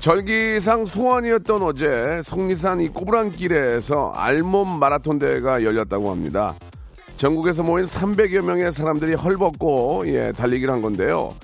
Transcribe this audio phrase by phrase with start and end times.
[0.00, 6.54] 절기상 소원이었던 어제 속리산 이 꼬부랑길에서 알몸 마라톤 대회가 열렸다고 합니다.
[7.18, 11.34] 전국에서 모인 300여 명의 사람들이 헐벗고 예, 달리기를 한 건데요.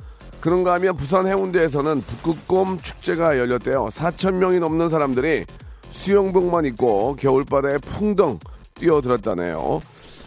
[0.41, 3.88] 그런가 하면 부산 해운대에서는 북극곰 축제가 열렸대요.
[3.92, 5.45] 4천 명이 넘는 사람들이
[5.91, 8.38] 수영복만 입고 겨울바다에 풍덩
[8.74, 9.82] 뛰어들었다네요.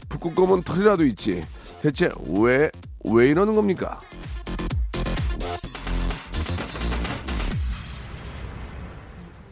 [0.08, 1.44] 북극곰은 털이라도 있지.
[1.82, 2.70] 대체 왜,
[3.06, 4.00] 왜 이러는 겁니까?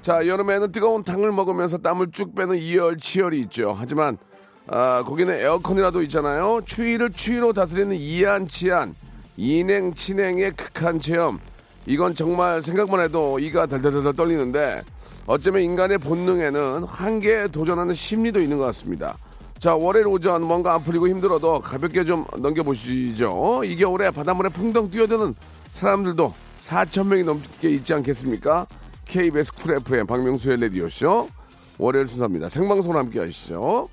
[0.08, 3.75] 자, 여름에는 뜨거운 탕을 먹으면서 땀을 쭉 빼는 이열치열이 있죠.
[3.77, 4.17] 하지만
[4.66, 6.61] 아, 거기는 에어컨이라도 있잖아요.
[6.66, 8.95] 추위를 추위로 다스리는 이안 치안,
[9.36, 11.39] 인행치냉의 극한 체험.
[11.86, 14.81] 이건 정말 생각만 해도 이가 달달달 떨리는데
[15.25, 19.17] 어쩌면 인간의 본능에는 한계에 도전하는 심리도 있는 것 같습니다.
[19.59, 23.61] 자, 월요일 오전 뭔가 안 풀리고 힘들어도 가볍게 좀 넘겨보시죠.
[23.66, 25.36] 이 겨울에 바닷물에 풍덩 뛰어드는
[25.73, 28.67] 사람들도 4천 명이 넘게 있지 않겠습니까?
[29.08, 31.30] KBS 쿨 FM 박명수의 라디오쇼
[31.77, 32.50] 월요일 순서입니다.
[32.50, 33.89] 생방송으로 함께 하시죠.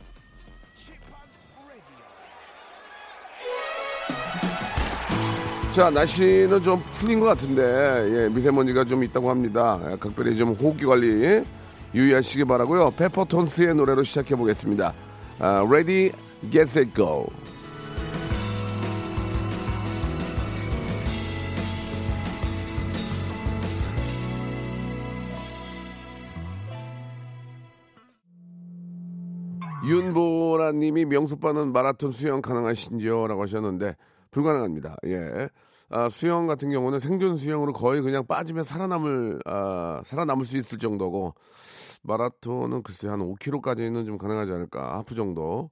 [5.72, 9.80] 자, 날씨는 좀 풀린 것 같은데, 예, 미세먼지가 좀 있다고 합니다.
[9.90, 11.42] 예, 각별히 좀 호흡기 관리
[11.94, 14.94] 유의하시기 바라고요 페퍼톤스의 노래로 시작해 보겠습니다.
[15.40, 16.12] 아, Ready,
[16.50, 17.28] Get Set, Go.
[29.86, 33.96] 윤보라님이 명수빠는 마라톤 수영 가능하신지요?라고 하셨는데
[34.30, 34.96] 불가능합니다.
[35.06, 35.48] 예.
[35.90, 41.34] 아, 수영 같은 경우는 생존 수영으로 거의 그냥 빠지면 살아남을 아, 살아남을 수 있을 정도고
[42.02, 45.70] 마라톤은 글쎄 한 5km까지는 좀 가능하지 않을까 하프 정도.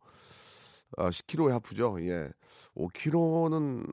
[0.99, 1.97] 아, 10km에 하프죠.
[2.03, 2.29] 예.
[2.77, 3.87] 5km는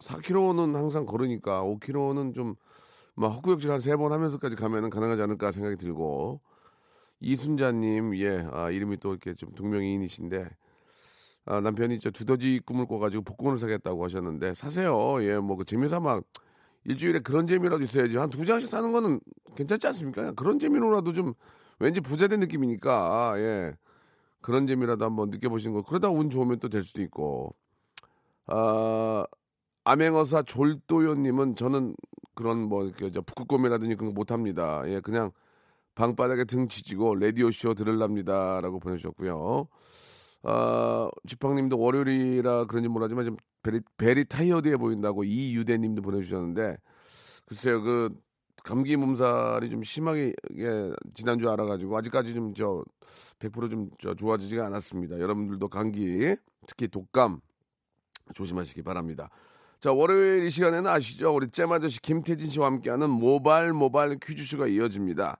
[0.00, 6.40] 4km는 항상 걸으니까 5km는 좀막 헛구역질 한 세 번 하면서까지 가면은 가능하지 않을까 생각이 들고
[7.22, 10.48] 이순자님, 예, 아, 이름이 또 이렇게 좀 동명이인이신데,
[11.46, 15.22] 아, 남편이 저 두더지 꿈을 꿔가지고 복권을 사겠다고 하셨는데, 사세요.
[15.24, 16.22] 예, 뭐 그 재미삼아
[16.84, 18.16] 일주일에 그런 재미라도 있어야지.
[18.18, 19.20] 한 두 장씩 사는 거는
[19.56, 20.32] 괜찮지 않습니까?
[20.32, 21.34] 그런 재미로라도 좀
[21.80, 22.92] 왠지 부자된 느낌이니까,
[23.32, 23.74] 아, 예.
[24.42, 25.82] 그런 재미라도 한번 느껴보시는 거.
[25.82, 27.54] 그러다 운 좋으면 또 될 수도 있고.
[28.46, 29.24] 아,
[29.84, 31.94] 암행어사 졸도요님은 저는
[32.34, 34.82] 그런 뭐, 이렇게 저 북극곰이라든지 그런 거 못합니다.
[34.86, 35.32] 예, 그냥
[35.94, 39.68] 방바닥에 등 지지고 라디오쇼 들을랍니다 라고 보내주셨고요.
[40.44, 46.76] 아, 지팡님도 월요일이라 그런지 모르지만 좀 베리, 베리 타이어드해 보인다고 이유대님도 보내주셨는데
[47.46, 48.10] 글쎄요 그
[48.64, 52.84] 감기 몸살이 좀 심하게 예, 지난주 알아가지고 아직까지 좀 저
[53.38, 55.18] 100%좀 저 좋아지지가 않았습니다.
[55.18, 56.36] 여러분들도 감기
[56.66, 57.40] 특히 독감
[58.34, 59.30] 조심하시기 바랍니다.
[59.80, 61.34] 자 월요일 이 시간에는 아시죠?
[61.34, 65.38] 우리 잼 아저씨 김태진 씨와 함께하는 모발 모발 퀴즈쇼가 이어집니다.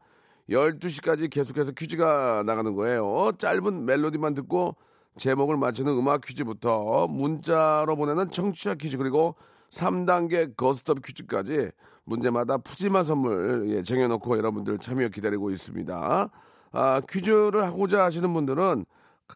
[0.50, 3.32] 12시까지 계속해서 퀴즈가 나가는 거예요.
[3.38, 4.76] 짧은 멜로디만 듣고
[5.16, 9.36] 제목을 맞추는 음악 퀴즈부터 문자로 보내는 청취자 퀴즈 그리고
[9.70, 11.70] 3단계 거스톱 퀴즈까지
[12.04, 16.31] 문제마다 푸짐한 선물 예, 쟁여놓고 여러분들 참여 기다리고 있습니다.
[16.72, 18.84] 아, 퀴즈를 하고자 하시는 분들은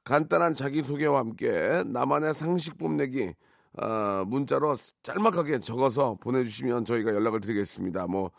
[0.05, 3.35] 간단한 자기소개와 함께 나만의 상식 뽐내기
[3.79, 8.07] 아, 문자로 짤막하게 적어서 보내주시면 저희가 연락을 드리겠습니다.
[8.07, 8.31] 뭐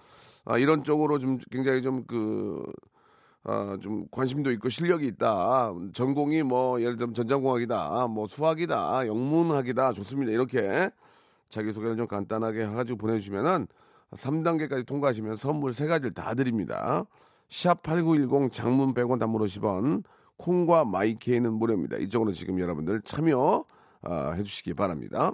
[0.48, 2.64] 아, 이런 쪽으로 좀 굉장히 좀 그,
[3.44, 5.74] 아, 좀 관심도 있고 실력이 있다.
[5.94, 8.08] 전공이 뭐 예를 들면 전자공학이다.
[8.08, 9.08] 뭐 수학이다.
[9.08, 9.92] 영문학이다.
[9.94, 10.32] 좋습니다.
[10.32, 10.90] 이렇게
[11.50, 13.68] 자기소개를 좀 간단하게 해가지고 보내주시면은
[14.12, 17.06] 3단계까지 통과하시면 선물 3가지를 다 드립니다.
[17.50, 20.04] 샵8910 장문 100원 단문 50원
[20.38, 21.98] 콩과 마이케이는 무료입니다.
[21.98, 23.66] 이쪽으로 지금 여러분들 참여
[24.04, 25.34] 아, 해주시기 바랍니다.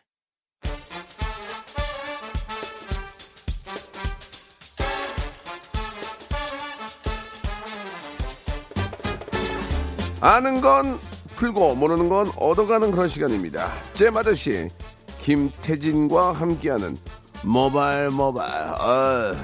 [10.21, 10.99] 아는 건
[11.35, 13.69] 풀고 모르는 건 얻어가는 그런 시간입니다.
[13.95, 14.69] 제 아저씨
[15.17, 16.95] 김태진과 함께하는
[17.43, 19.35] 모발 모발 어,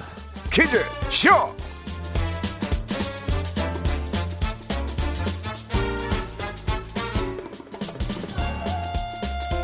[0.51, 1.29] 퀴즈 쇼.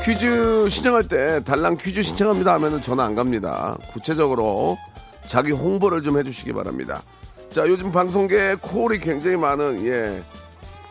[0.04, 3.78] 퀴즈 신청할 때 달랑 퀴즈 신청합니다 하면은 전화 안 갑니다.
[3.94, 4.78] 구체적으로
[5.28, 7.04] 자기 홍보를 좀 해주시기 바랍니다.
[7.52, 10.24] 자 요즘 방송계에 콜이 굉장히 많은 예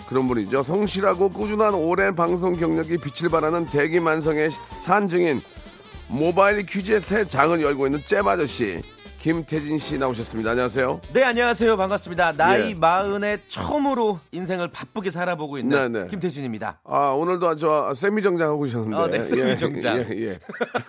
[0.09, 0.63] 그런 분이죠.
[0.63, 5.41] 성실하고 꾸준한 오랜 방송 경력이 빛을 발하는 대기만성의 산증인
[6.09, 8.83] 모바일 퀴즈의 새 장을 열고 있는 잼 아저씨
[9.19, 10.51] 김태진 씨 나오셨습니다.
[10.51, 11.01] 안녕하세요.
[11.15, 11.77] 네, 안녕하세요.
[11.77, 12.33] 반갑습니다.
[12.33, 12.75] 나이 예.
[12.75, 16.07] 마흔에 처음으로 인생을 바쁘게 살아보고 있는 네, 네.
[16.09, 16.81] 김태진입니다.
[16.85, 19.99] 아 오늘도 아주 세미 정장 하고 오셨는데 어, 네, 세미 정장.
[19.99, 20.39] 예, 예, 예.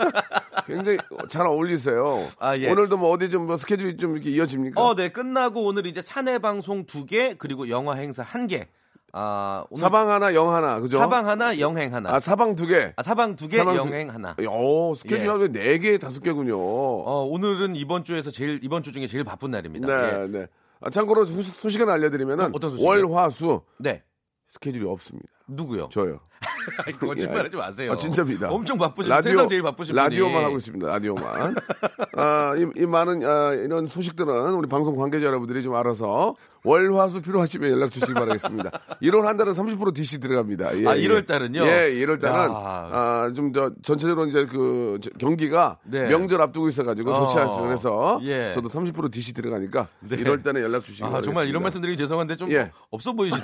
[0.66, 0.98] 굉장히
[1.30, 2.32] 잘 어울리세요.
[2.40, 2.70] 아, 예.
[2.72, 4.82] 오늘도 뭐 어디 좀 뭐 스케줄이 좀 이렇게 이어집니까?
[4.82, 8.68] 어, 네, 끝나고 오늘 이제 사내 방송 두 개, 그리고 영화 행사 한 개.
[9.16, 10.98] 아, 오늘 사방 하나 영 하나 그죠?
[10.98, 12.16] 사방 하나, 영행 하나.
[12.16, 12.94] 아 사방 두 개.
[12.96, 14.36] 아, 사방 두 개, 사방 두- 영행 하나.
[14.50, 15.30] 오 스케줄 예.
[15.30, 16.58] 하루에 네 개, 다섯 개군요.
[16.60, 19.88] 어, 오늘은 이번 주에서 제일 이번 주 중에 제일 바쁜 날입니다.
[19.88, 20.28] 네, 예.
[20.28, 20.48] 네.
[20.82, 22.90] 아, 참고로 소식, 소식을 알려드리면은 어떤 소식이요?
[22.90, 24.02] 월, 화, 수 네.
[24.50, 25.28] 스케줄이 없습니다.
[25.48, 25.90] 누구요?
[25.92, 26.20] 저요.
[26.86, 27.92] 아니, 거짓말하지 마세요.
[27.92, 28.50] 아, 진짜입니다.
[28.50, 30.44] 엄청 바쁘신 세상 제일 바쁘신 라디오만 분이.
[30.46, 30.88] 하고 있습니다.
[30.88, 31.56] 라디오만.
[32.18, 37.72] 아, 이, 이 많은 아, 이런 소식들은 우리 방송 관계자 여러분들이 좀 알아서 월화수 필요하시면
[37.72, 38.72] 연락 주시기 바라겠습니다.
[39.04, 40.78] 1월 한 달은 30% DC 들어갑니다.
[40.80, 41.02] 예, 아, 예.
[41.08, 41.62] 1월 달은요?
[41.66, 42.50] 예, 1월 달은 야.
[42.50, 46.08] 아, 좀저 전체적으로 이제 그 저- 경기가 네.
[46.08, 47.42] 명절 앞두고 있어가지고 좋지 어.
[47.42, 47.68] 않습니다.
[47.68, 48.52] 그래서 예.
[48.54, 50.18] 저도 30% DC 들어가니까 네.
[50.18, 51.26] 1월 달에 연락 주시기 아, 바라겠습니다.
[51.34, 52.72] 정말 이런 말씀 드리기 죄송한데 좀 예.
[52.92, 53.44] 없어 보이시네요.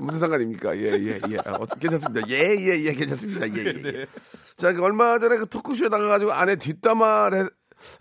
[0.00, 0.76] 무슨 상관입니까?
[0.78, 1.36] 예, 예, 예.
[1.46, 2.28] 어, 괜찮습니다.
[2.28, 3.48] 예, 예, 예, 괜찮습니다.
[3.48, 3.72] 예, 예.
[3.82, 4.06] 네.
[4.56, 7.46] 자, 그 얼마 전에 그 토크쇼에 나가가지고 안에 뒷담화를 했,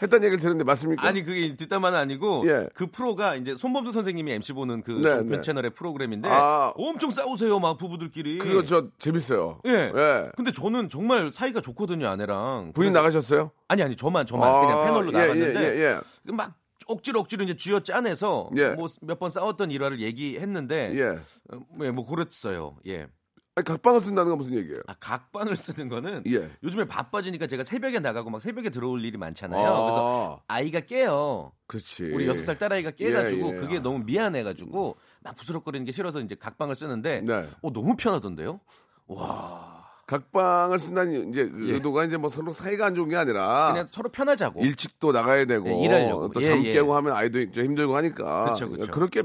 [0.02, 1.08] 했다는 얘기를 들었는데 맞습니까?
[1.08, 2.68] 아니 그게 뒷담화는 아니고 예.
[2.74, 5.40] 그 프로가 이제 손범수 선생님이 MC 보는 그 네, 네.
[5.42, 6.74] 채널의 프로그램인데 아.
[6.76, 8.40] 엄청 싸우세요 막 부부들끼리.
[8.40, 9.62] 그거 저 재밌어요.
[9.68, 9.72] 예.
[9.96, 10.30] 예.
[10.36, 12.74] 근데 저는 정말 사이가 좋거든요 아내랑.
[12.74, 13.52] 부인 그래서- 나가셨어요?
[13.70, 16.00] 아니 아니 저만 저만 아, 그냥 패널로 예, 나갔는데 예, 예, 예.
[16.34, 16.52] 막
[16.90, 18.72] 억지로 억지로 이제 쥐어 짜내서 예.
[18.72, 21.56] 뭐몇 번 싸웠던 일화를 얘기했는데 예.
[21.56, 22.78] 어, 예, 뭐 그랬어요.
[22.88, 23.08] 예.
[23.56, 24.80] 아니, 각방을 쓴다는 건 무슨 얘기예요?
[24.88, 26.50] 아, 각방을 쓰는 거는 예.
[26.64, 29.66] 요즘에 바빠지니까 제가 새벽에 나가고 막 새벽에 들어올 일이 많잖아요.
[29.66, 29.82] 아.
[29.84, 31.52] 그래서 아이가 깨요.
[31.68, 32.06] 그렇지.
[32.06, 33.60] 우리 여섯 살 딸아이가 깨가지고 예, 예.
[33.60, 37.48] 그게 너무 미안해가지고 막 부스럭거리는 게 싫어서 이제 각방을 쓰는데 네.
[37.62, 38.60] 어 너무 편하던데요?
[39.08, 39.79] 와
[40.10, 41.74] 각방을 쓴다는 이제 그 예.
[41.76, 44.62] 의도가 이제 뭐 서로 사이가 안 좋은 게 아니라 그냥 서로 편하자고.
[44.66, 46.30] 일찍도 나가야 되고 예, 일하려고.
[46.30, 46.74] 또 예, 잠 예.
[46.74, 48.92] 깨고 하면 아이도 좀 힘들고 하니까 그쵸, 그쵸.
[48.92, 49.22] 그렇게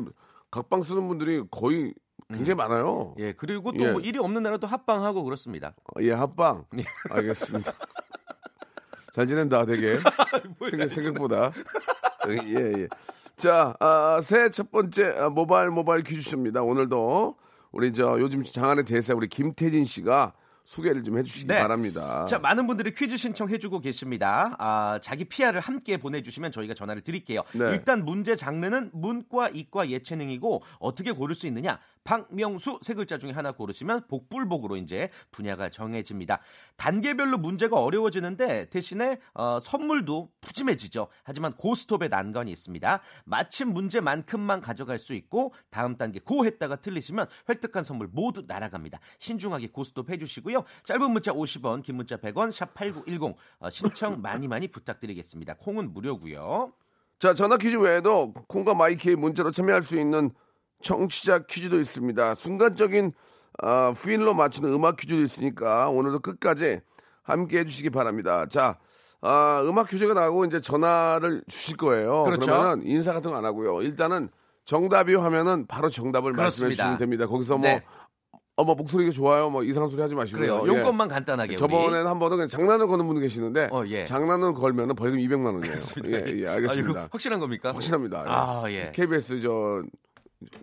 [0.50, 1.94] 각방 쓰는 분들이 거의
[2.28, 3.14] 굉장히 많아요.
[3.18, 3.92] 예 그리고 또 예.
[3.92, 5.74] 뭐 일이 없는 날은 또 합방하고 그렇습니다.
[5.84, 6.66] 어, 예, 합방.
[7.10, 7.72] 알겠습니다.
[9.14, 9.98] 잘 지낸다, 되게.
[10.68, 11.52] 생각, 생각보다.
[12.28, 12.88] 예, 예.
[13.36, 16.62] 자, 아, 새해 첫 번째 아, 모바일 모바일 퀴즈쇼입니다.
[16.62, 17.36] 오늘도
[17.72, 21.58] 우리 저 요즘 장안의 대세 우리 김태진 씨가 소개를 좀 해주시기 네.
[21.58, 22.24] 바랍니다.
[22.26, 24.56] 자, 많은 분들이 퀴즈 신청해주고 계십니다.
[24.58, 27.42] 아, 자기 PR을 함께 보내주시면 저희가 전화를 드릴게요.
[27.52, 27.70] 네.
[27.70, 31.78] 일단 문제 장르는 문과, 이과, 예체능이고 어떻게 고를 수 있느냐?
[32.04, 36.40] 박명수 세 글자 중에 하나 고르시면 복불복으로 이제 분야가 정해집니다.
[36.76, 41.08] 단계별로 문제가 어려워지는데 대신에 어, 선물도 푸짐해지죠.
[41.22, 43.00] 하지만 고스톱의 난관이 있습니다.
[43.24, 49.00] 마침 문제만큼만 가져갈 수 있고 다음 단계 고 했다가 틀리시면 획득한 선물 모두 날아갑니다.
[49.18, 50.64] 신중하게 고스톱 해주시고요.
[50.84, 55.54] 짧은 문자 50원, 긴 문자 100원, 샵 8910 어, 신청 많이 많이 부탁드리겠습니다.
[55.54, 56.72] 콩은 무료고요.
[57.18, 60.30] 자, 전화 퀴즈 외에도 콩과 마이키의 문자로 참여할 수 있는
[60.84, 62.34] 청취자 퀴즈도 있습니다.
[62.36, 63.12] 순간적인
[63.62, 66.80] 아, 필로 맞추는 음악 퀴즈도 있으니까 오늘도 끝까지
[67.22, 68.46] 함께 해주시기 바랍니다.
[68.46, 68.78] 자,
[69.22, 72.24] 아, 음악 퀴즈가 나오고 이제 전화를 주실 거예요.
[72.24, 72.46] 그렇죠.
[72.52, 73.80] 그러면은 인사 같은 거 안 하고요.
[73.82, 74.28] 일단은
[74.66, 76.74] 정답이요 하면은 바로 정답을 말씀해 그렇습니다.
[76.82, 77.26] 주시면 됩니다.
[77.26, 77.82] 거기서 뭐, 네.
[78.56, 79.50] 어머, 목소리가 좋아요.
[79.50, 80.40] 뭐 이상한 소리 하지 마시고요.
[80.40, 80.62] 그래요.
[80.64, 80.68] 예.
[80.78, 81.52] 용건만 간단하게.
[81.54, 81.58] 우리.
[81.58, 84.04] 저번에는 한 번은 그냥 장난을 거는 분이 계시는데 어, 예.
[84.04, 85.74] 장난을 걸면은 벌금 200만 원이에요.
[86.06, 86.90] 예, 예, 아, 알겠습니다.
[86.90, 87.72] 이거 확실한 겁니까?
[87.72, 88.24] 확실합니다.
[88.26, 88.92] 아, 예.
[88.94, 89.82] KBS 저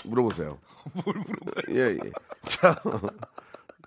[0.05, 0.59] 물어보세요.
[1.05, 1.63] 뭘 물어봐요?
[1.77, 2.11] 예, 예.
[2.45, 2.75] 자,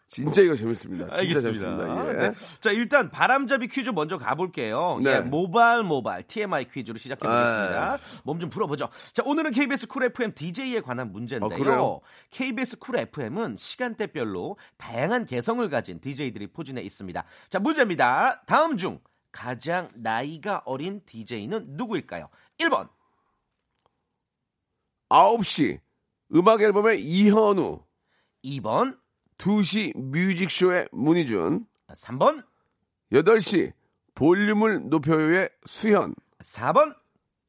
[0.06, 1.06] 진짜 이거 재밌습니다.
[1.06, 1.68] 진짜 알겠습니다.
[1.68, 2.08] 재밌습니다.
[2.24, 2.28] 예.
[2.28, 2.34] 네.
[2.60, 5.00] 자 일단 바람잡이 퀴즈 먼저 가볼게요.
[5.02, 5.10] 네.
[5.16, 7.98] 예, 모발 모발 TMI 퀴즈로 시작해 보겠습니다.
[8.22, 8.88] 몸 좀 풀어보죠.
[9.12, 11.52] 자 오늘은 KBS 쿨 FM DJ에 관한 문제인데요.
[11.52, 12.00] 아, 그래요?
[12.30, 17.24] KBS 쿨 FM은 시간대별로 다양한 개성을 가진 DJ들이 포진해 있습니다.
[17.48, 18.42] 자 문제입니다.
[18.46, 19.00] 다음 중
[19.32, 22.28] 가장 나이가 어린 DJ는 누구일까요?
[22.58, 22.88] 1번,
[25.08, 25.80] 9시
[26.34, 27.80] 음악 앨범의 이현우,
[28.44, 28.98] 2번,
[29.38, 32.44] 2시 뮤직쇼의 문희준, 3번,
[33.12, 33.72] 8시
[34.14, 36.94] 볼륨을 높여요의 수현, 4번.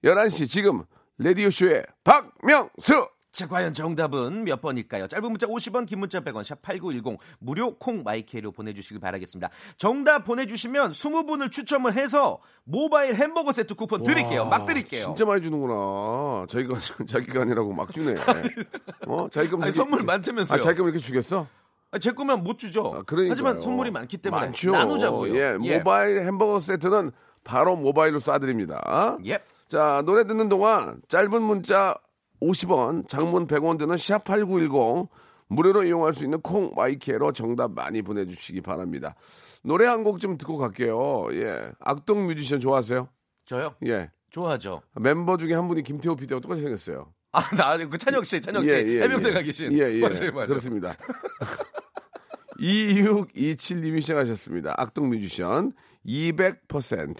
[0.04, 0.84] 11시 지금
[1.18, 3.10] 라디오쇼의 박명수.
[3.36, 5.08] 자, 과연 정답은 몇 번일까요?
[5.08, 9.50] 짧은 문자 50원, 긴 문자 100원, 샵 8910, 무료 콩 마이케로 보내주시길 바라겠습니다.
[9.76, 14.46] 정답 보내주시면 20분을 추첨을 해서 모바일 햄버거 세트 쿠폰 드릴게요.
[14.46, 15.04] 막 드릴게요.
[15.04, 16.46] 진짜 많이 주는구나.
[16.48, 16.76] 자기가
[17.06, 18.16] 자기가 아니라고 막 주네.
[19.08, 19.28] 어?
[19.30, 20.58] 자기 거 아니, 선물 많다면서요.
[20.58, 21.46] 아, 자기 거 이렇게 주겠어?
[21.92, 22.94] 아, 제 거면 못 주죠.
[22.96, 23.04] 아.
[23.28, 24.72] 하지만 선물이 많기 때문에 많죠.
[24.72, 25.36] 나누자고요.
[25.36, 27.12] 예, 모바일 햄버거 세트는
[27.44, 29.20] 바로 모바일로 쏴드립니다.
[29.28, 29.40] 예.
[29.68, 31.98] 자, 노래 듣는 동안 짧은 문자
[32.42, 35.08] 50원, 장문 100원 드는 샵8910
[35.48, 39.16] 무료로 이용할 수 있는 콩 my K로 정답 많이 보내주시기 바랍니다.
[39.64, 41.28] 노래 한 곡 좀 듣고 갈게요.
[41.34, 41.72] 예.
[41.80, 43.08] 악동 뮤지션 좋아하세요?
[43.46, 43.76] 저요?
[43.86, 44.10] 예.
[44.32, 44.82] 좋아하죠.
[44.96, 47.14] 멤버 중에 한 분이 김태호 PD하고 똑같이 생겼어요.
[47.32, 48.72] 아, 나, 그 찬혁 씨, 찬혁 씨.
[48.72, 49.72] 해병대 가 계신.
[49.74, 50.00] 예, 예.
[50.02, 50.48] 맞아요, 맞아요.
[50.48, 50.96] 그렇습니다.
[52.60, 54.74] 2627님이 시작하셨습니다.
[54.78, 55.74] 악동 뮤지션
[56.06, 57.18] 200%.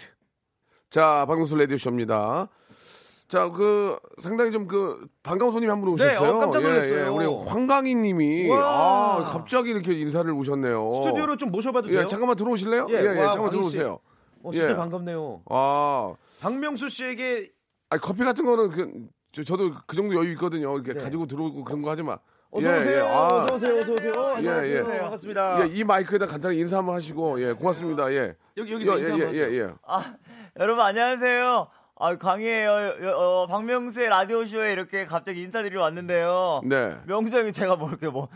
[0.90, 2.48] 자, 박명수 라디오쇼입니다.
[3.28, 6.20] 자, 그 상당히 좀 그 반가운 손님 한분 오셨어요.
[6.20, 7.00] 네, 어, 깜짝 놀랐어요.
[7.00, 7.08] 예, 예.
[7.08, 9.18] 우리 황광희 님이 와.
[9.18, 10.90] 아, 갑자기 이렇게 인사를 오셨네요.
[11.04, 12.02] 스튜디오로 좀 모셔봐도 돼요?
[12.02, 12.88] 예, 잠깐만 들어오실래요?
[12.90, 13.52] 예, 예, 와, 잠깐만.
[13.52, 14.00] 들어오세요.
[14.44, 14.76] 어, 진짜 예.
[14.76, 15.42] 반갑네요.
[15.50, 17.52] 아, 박명수 씨에게
[17.90, 18.92] 아니, 커피 같은 거는 그,
[19.32, 20.78] 저, 저도 그 정도 여유 있거든요.
[20.78, 22.16] 이렇게 가지고 들어오고 그런 거 하지 마.
[22.16, 22.22] 네.
[22.52, 22.98] 어서 예, 오세요.
[22.98, 23.08] 예.
[23.08, 23.78] 아, 어서 오세요.
[23.80, 24.14] 어서 오세요.
[24.36, 24.78] 안녕하세요.
[24.94, 25.00] 예.
[25.00, 25.62] 반갑습니다.
[25.62, 28.12] 예, 이 마이크에다 간단히 인사 한번 하시고, 예, 고맙습니다.
[28.14, 28.36] 예.
[28.58, 29.62] 여기 여기서 예, 인사 예, 한번 예, 하세요.
[29.64, 29.74] 예.
[29.86, 30.14] 아,
[30.60, 31.68] 여러분 안녕하세요.
[31.98, 32.72] 아, 광희예요.
[33.04, 36.62] 여- 어, 박명수의 라디오 쇼에 이렇게 갑자기 인사드리러 왔는데요.
[36.66, 36.98] 네.
[37.06, 38.28] 명수 형이 제가 뭐 이렇게 뭐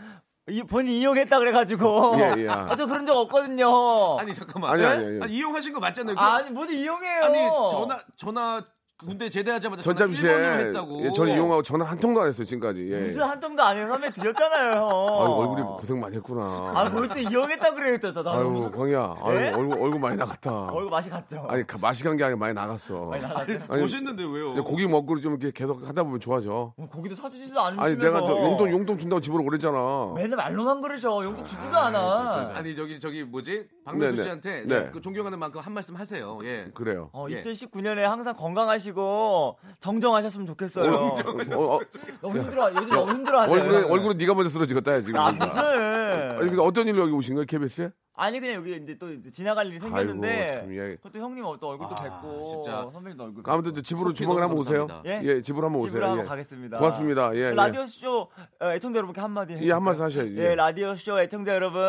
[0.48, 2.16] 이, 본인 이용했다 그래가지고.
[2.18, 2.48] 예, 예.
[2.48, 4.18] 아, 저 그런 적 없거든요.
[4.18, 4.70] 아니 잠깐만.
[4.72, 4.88] 아니, 네?
[4.88, 5.22] 아니, 아니.
[5.22, 6.16] 아니, 이용하신 거 맞잖아요.
[6.16, 7.24] 그- 아니, 뭐든 이용해요.
[7.24, 7.38] 아니
[7.70, 8.62] 전화 전화
[9.00, 11.02] 군대 제대하자마자 전참시에 1번으로 했다고.
[11.06, 12.92] 예, 저는 이용하고 전화 한 통도 안 했어요 지금까지.
[12.92, 12.98] 예.
[13.00, 13.88] 무슨 한 통도 아니에요.
[13.88, 14.88] 선배 드렸잖아요, 형.
[14.88, 16.72] 아유, 얼굴이 고생 많이 했구나.
[16.74, 18.22] 아, 벌써 이용했다 그래요, 또.
[18.22, 19.16] 나 아유, 광희야.
[19.22, 19.52] 아유, 네?
[19.54, 20.66] 얼굴, 얼굴 많이 나갔다.
[20.66, 21.46] 얼굴 맛이 갔죠.
[21.48, 23.06] 아니, 가- 맛이 간 게 아니라 많이 나갔어.
[23.06, 23.58] 많이 나갔죠.
[23.68, 24.54] 아니, 멋있는데 왜요?
[24.64, 26.72] 고기 먹고 좀 이렇게 계속 하다 보면 좋아져.
[26.76, 27.82] 뭐 고기도 사주지도 않으면서.
[27.82, 30.12] 아니, 내가 저 용돈, 용돈 준다고 집으로 오랬잖아.
[30.14, 31.24] 맨날 말로만 그러죠.
[31.24, 32.52] 용돈 주지도 않아.
[32.54, 34.22] 아니 저기 저기 뭐지 박명수 네네.
[34.22, 34.90] 씨한테 네.
[34.92, 36.38] 그 존경하는 만큼 한 말씀 하세요.
[36.44, 36.70] 예.
[36.74, 37.08] 그래요.
[37.12, 37.40] 어, 예.
[37.40, 40.94] 2019년에 항상 건강하시 고 정정하셨으면 좋겠어요.
[40.94, 41.80] 어, 어,
[42.20, 42.70] 너무 힘들어.
[42.70, 43.54] 요즘 너무 힘들어하세요.
[43.54, 45.20] 얼굴에, 얼굴에 네가 먼저 쓰러지겠다, 지금.
[45.20, 45.46] 아 그러니까.
[45.46, 46.09] 무슨?
[46.12, 47.90] 아니, 근데 어떤 일로 여기 오신 거예요, KBS에?
[48.20, 50.96] 아니 그냥 여기 이제 또 이제 지나갈 일이 생겼는데 아이고, 참, 예.
[50.96, 52.90] 그것도 형님 또 얼굴도 아, 뵙고 진짜.
[52.92, 54.86] 선배님도 얼굴 아무튼 저 집으로 주먹을 한번 오세요.
[55.06, 55.22] 예?
[55.24, 55.90] 예, 집으로 한번 오세요.
[55.92, 56.28] 집으로 한번 예.
[56.28, 56.78] 가겠습니다.
[56.78, 57.34] 고맙습니다.
[57.34, 57.50] 예, 예.
[57.54, 58.28] 라디오 쇼
[58.60, 59.58] 어, 애청자 여러분께 한마디.
[59.62, 60.36] 예, 한 말씀 하셔야지.
[60.36, 61.80] 예, 라디오 쇼 애청자 여러분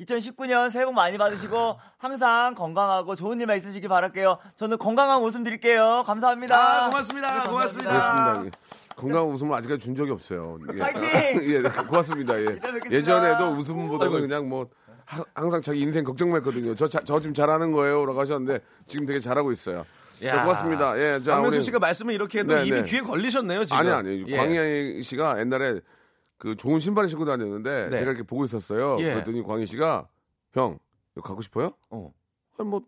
[0.00, 4.38] 2019년 새해 복 많이 받으시고 항상 건강하고 좋은 일만 있으시길 바랄게요.
[4.54, 6.04] 저는 건강한 웃음 드릴게요.
[6.06, 6.84] 감사합니다.
[6.84, 7.42] 아, 고맙습니다.
[7.50, 7.90] 고맙습니다.
[7.90, 8.46] 그렇습니다.
[8.46, 8.79] 예.
[9.00, 10.58] 건강한 웃음을 아직까지 준 적이 없어요.
[10.74, 10.78] 예.
[10.78, 11.02] 파이팅!
[11.54, 12.40] 예, 고맙습니다.
[12.40, 12.58] 예.
[12.90, 14.68] 예전에도 웃음보다는 그냥 뭐
[15.06, 16.74] 하- 항상 자기 인생 걱정만 했거든요.
[16.74, 18.04] 저, 자- 저 지금 잘하는 거예요.
[18.06, 19.84] 라고 하셨는데 지금 되게 잘하고 있어요.
[20.20, 20.42] 자, 야.
[20.42, 20.98] 고맙습니다.
[20.98, 22.82] 예, 자, 박명수 우리- 씨가 말씀을 이렇게 해도 네, 입이 네.
[22.84, 23.78] 귀에 걸리셨네요 지금.
[23.78, 24.24] 아니, 아니.
[24.28, 24.36] 예.
[24.36, 25.80] 광희 씨가 옛날에
[26.36, 27.98] 그 좋은 신발을 신고 다녔는데 네.
[27.98, 28.96] 제가 이렇게 보고 있었어요.
[29.00, 29.12] 예.
[29.14, 30.06] 그랬더니 광희 씨가
[30.52, 30.78] 형,
[31.16, 31.72] 이거 갖고 싶어요?
[31.90, 32.12] 어.
[32.58, 32.82] 아니, 뭐,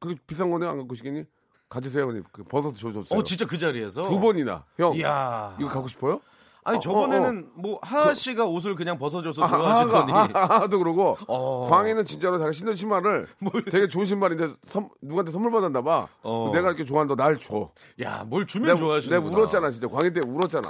[0.00, 0.66] 그게 비싼 거네?
[0.66, 1.24] 안 갖고 싶겠니?
[1.68, 2.06] 가지세요.
[2.06, 3.18] 그냥 그 벗어서 줘줬어요.
[3.18, 4.64] 어 진짜 그 자리에서 두 번이나.
[4.78, 5.56] 형, 이야.
[5.58, 6.20] 이거 갖고 싶어요?
[6.66, 11.68] 아니 어, 저번에는 뭐 하하 씨가 옷을 그냥 벗어줘서 아, 좋아하시더니 하하가, 하하도 그러고 어.
[11.68, 13.26] 광희는 진짜로 자기 신는 신발을
[13.70, 16.08] 되게 좋은 신발인데 선, 누구한테 선물 받았나 봐.
[16.22, 16.50] 어.
[16.54, 17.68] 내가 이렇게 좋아한다 날 줘.
[18.02, 19.28] 야 뭘 주면 내가, 좋아하시는구나.
[19.30, 20.66] 내가 울었잖아 진짜 광희 때 울었잖아.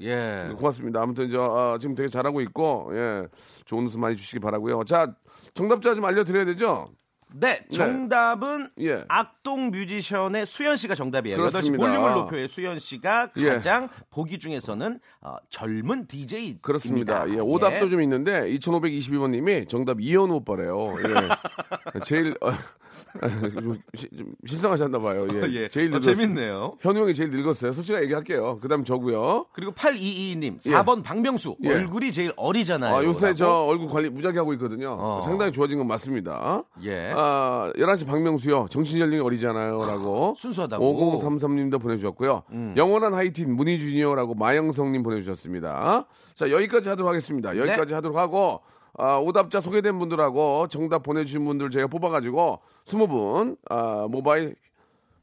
[0.00, 0.52] 예.
[0.56, 1.02] 고맙습니다.
[1.02, 3.26] 아무튼 저 아, 지금 되게 잘하고 있고 예
[3.64, 4.84] 좋은 웃음 많이 주시기 바라고요.
[4.84, 5.12] 자
[5.54, 6.86] 정답자 좀 알려드려야 되죠.
[7.34, 9.04] 네, 정답은 예.
[9.08, 11.36] 악동 뮤지션의 수현 씨가 정답이에요.
[11.36, 11.84] 8시 그렇습니다.
[11.84, 13.50] 볼륨을 높여의 수현 씨가 예.
[13.50, 17.28] 가장 보기 중에서는 어, 젊은 DJ 그렇습니다.
[17.28, 20.84] 예, 오답도 좀 있는데 2522번 님이 정답 이현우 오빠래요.
[21.04, 22.00] 예.
[22.04, 22.50] 제일 어,
[23.58, 25.26] 좀, 실상하셨나 봐요.
[25.32, 25.42] 예.
[25.52, 25.68] 예.
[25.68, 26.76] 제일 어, 늙었, 재밌네요.
[26.80, 27.72] 현우 형이 제일 늙었어요.
[27.72, 28.58] 솔직히 얘기할게요.
[28.60, 29.46] 그다음 저고요.
[29.52, 30.72] 그리고 8222님 예.
[30.74, 31.74] 4번 박명수 예.
[31.74, 32.96] 얼굴이 제일 어리잖아요.
[32.96, 33.36] 아, 요새 라고.
[33.36, 34.96] 저 얼굴 관리 무지하게 하고 있거든요.
[34.98, 35.20] 어.
[35.24, 36.62] 상당히 좋아진 건 맞습니다.
[36.84, 37.12] 예.
[37.14, 38.66] 아, 11시 박명수요.
[38.70, 39.78] 정신 연령이 어리잖아요.
[39.78, 40.34] 라고.
[40.36, 41.20] 순수하다고.
[41.22, 42.42] 5033님도 보내 주셨고요.
[42.52, 42.74] 음.
[42.76, 46.06] 영원한 하이틴 문희 주니어라고 마영성 님 보내 주셨습니다.
[46.34, 47.52] 자, 여기까지 하도록 하겠습니다.
[47.52, 47.60] 네.
[47.60, 48.60] 여기까지 하도록 하고,
[48.98, 54.56] 아, 오답자 소개된 분들하고 정답 보내주신 분들 제가 뽑아가지고 20분, 아, 모바일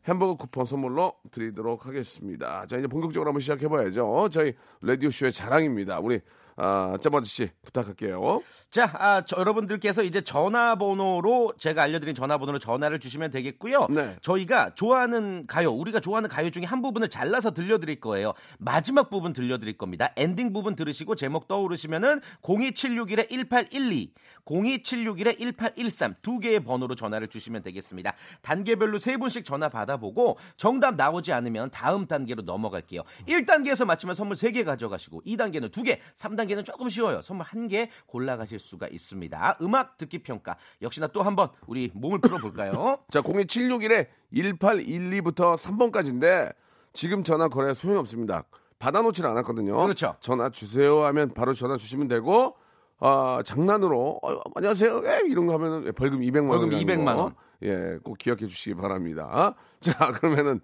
[0.05, 2.65] 햄버거 쿠폰 선물로 드리도록 하겠습니다.
[2.67, 4.29] 자, 이제 본격적으로 한번 시작해봐야죠.
[4.31, 5.99] 저희 라디오 쇼의 자랑입니다.
[5.99, 6.21] 우리
[6.57, 8.41] 아, 짬바지 씨 부탁할게요.
[8.69, 13.87] 자, 아, 저, 여러분들께서 이제 전화번호로 제가 알려드린 전화번호로 전화를 주시면 되겠고요.
[13.89, 14.15] 네.
[14.21, 18.33] 저희가 좋아하는 가요, 우리가 좋아하는 가요 중에 한 부분을 잘라서 들려드릴 거예요.
[18.57, 20.13] 마지막 부분 들려드릴 겁니다.
[20.15, 24.11] 엔딩 부분 들으시고 제목 떠오르시면은 02761-1812,
[24.45, 28.13] 02761-1813 두 개의 번호로 전화를 주시면 되겠습니다.
[28.41, 33.01] 단계별로 세 분씩 전화 받아보고 정답 나오지 않으면 다음 단계로 넘어갈게요.
[33.27, 37.21] 1단계에서 맞히면 선물 3개 가져가시고 2단계는 2개, 3단계 는 조금 쉬워요.
[37.21, 39.57] 선물 1개 골라가실 수가 있습니다.
[39.61, 42.99] 음악 듣기 평가 역시나 또 한번 우리 몸을 풀어볼까요?
[43.09, 46.53] 자, 02761에 1812부터 3번까지인데
[46.93, 48.43] 지금 전화 거래 소용이 없습니다.
[48.79, 49.77] 받아놓질 않았거든요.
[49.77, 50.15] 그렇죠.
[50.19, 52.55] 전화 주세요 하면 바로 전화 주시면 되고
[52.99, 55.01] 아, 장난으로 어, 안녕하세요.
[55.05, 56.59] 에 이런 거 하면은 벌금 200만 원.
[56.59, 57.35] 벌금 200만 원.
[57.63, 59.55] 예, 꼭 기억해 주시기 바랍니다.
[59.79, 60.61] 자, 그러면은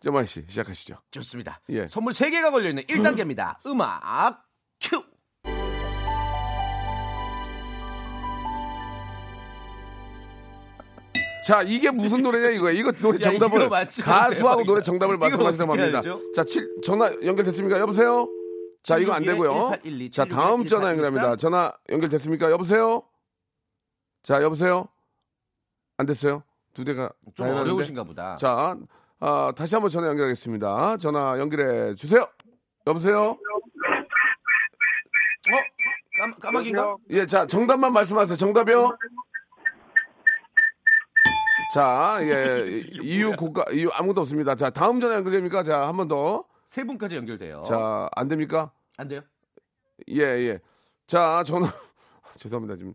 [0.00, 0.96] 정말 씨 시작하시죠.
[1.10, 1.60] 좋습니다.
[1.70, 1.86] 예.
[1.86, 3.64] 선물 3개가 걸려 있는 1단계입니다.
[3.66, 4.44] 음악
[4.80, 5.02] 큐!
[11.46, 12.72] 자, 이게 무슨 노래냐 이거야.
[12.72, 14.64] 이거 노래 야, 정답을 이거 맞히면 가수하고.
[14.64, 16.00] 노래 정답을 어떻게 합니다.
[16.34, 17.78] 자, 칠, 전화 연결됐습니까?
[17.78, 18.28] 여보세요?
[18.82, 19.52] 자, 이거 안761 되고요.
[19.52, 21.36] 1812, 자, 다음 761 전화 연결합니다.
[21.36, 22.50] 전화 연결됐습니까?
[22.50, 23.04] 여보세요?
[24.24, 24.88] 자, 여보세요?
[25.98, 26.42] 안 됐어요?
[26.74, 27.46] 두 대가 좀?
[27.46, 28.34] 어려우신가 보다.
[28.34, 28.76] 자,
[29.20, 30.96] 아, 다시 한번 전화 연결하겠습니다.
[30.96, 32.26] 전화 연결해 주세요.
[32.88, 33.22] 여보세요?
[33.22, 33.38] 어?
[36.18, 36.96] 까마, 까마귀인가?
[37.10, 38.36] 예, 자, 정답만 말씀하세요.
[38.36, 38.98] 정답이요?
[41.72, 44.54] 자, 예, 이유 고가, 이유 아무도 없습니다.
[44.54, 45.62] 자, 다음 전화 연결됩니까?
[45.62, 46.44] 자, 한 번 더.
[46.66, 47.62] 세 분까지 연결돼요.
[47.66, 48.72] 자, 안 됩니까?
[48.96, 49.20] 안 돼요?
[50.10, 50.60] 예, 예.
[51.06, 51.66] 자, 전화,
[52.36, 52.76] 죄송합니다.
[52.76, 52.94] 지금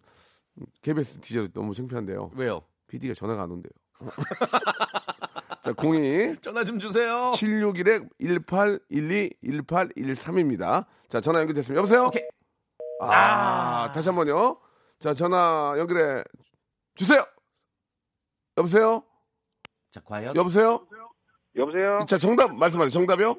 [0.81, 2.31] KBS DJ 너무 창피한데요.
[2.35, 2.61] 왜요?
[2.87, 3.71] PD가 전화가 안 온대요.
[5.61, 7.31] 자, 02 전화 좀 주세요.
[7.33, 10.85] 761에 1812 1813입니다.
[11.07, 11.77] 자, 전화 연결됐습니다.
[11.77, 12.05] 여보세요?
[12.07, 12.23] 오케이.
[13.01, 14.57] 아, 다시 한 번요.
[14.99, 16.23] 자, 전화 연결해
[16.95, 17.23] 주세요.
[18.57, 19.03] 여보세요?
[19.91, 20.85] 자, 과연 여보세요?
[21.55, 21.99] 여보세요?
[22.07, 22.89] 자, 정답 말씀하세요.
[22.89, 23.35] 정답이요?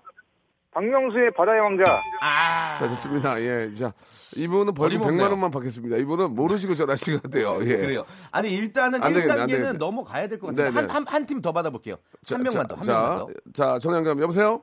[0.73, 2.01] 박명수의 바다의 왕자.
[2.23, 3.39] 아, 자, 됐습니다.
[3.43, 3.71] 예.
[3.75, 3.93] 자,
[4.37, 5.27] 이분은 벌금 어림없네요.
[5.27, 5.99] 100만 원만 받겠습니다.
[5.99, 7.59] 이분은 모르시고 전화하신 것 같아요.
[7.63, 7.77] 예.
[7.77, 8.07] 그래요.
[8.31, 9.73] 아니 일단은 안 되겠네, 안 1단계는 되겠네.
[9.75, 10.93] 넘어가야 될 것 같은데 네, 네.
[10.93, 11.97] 한한 팀 더 받아볼게요.
[12.23, 13.19] 자, 한 명만 자, 더, 한 자, 명만
[13.53, 13.79] 더.
[13.81, 14.63] 자, 연결 여보세요?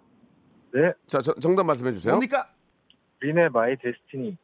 [0.73, 0.93] 네.
[1.07, 2.13] 자, 저- 정답 말씀해 주세요.
[2.13, 2.47] 뭡니까?
[3.21, 4.35] 린의 My Destiny.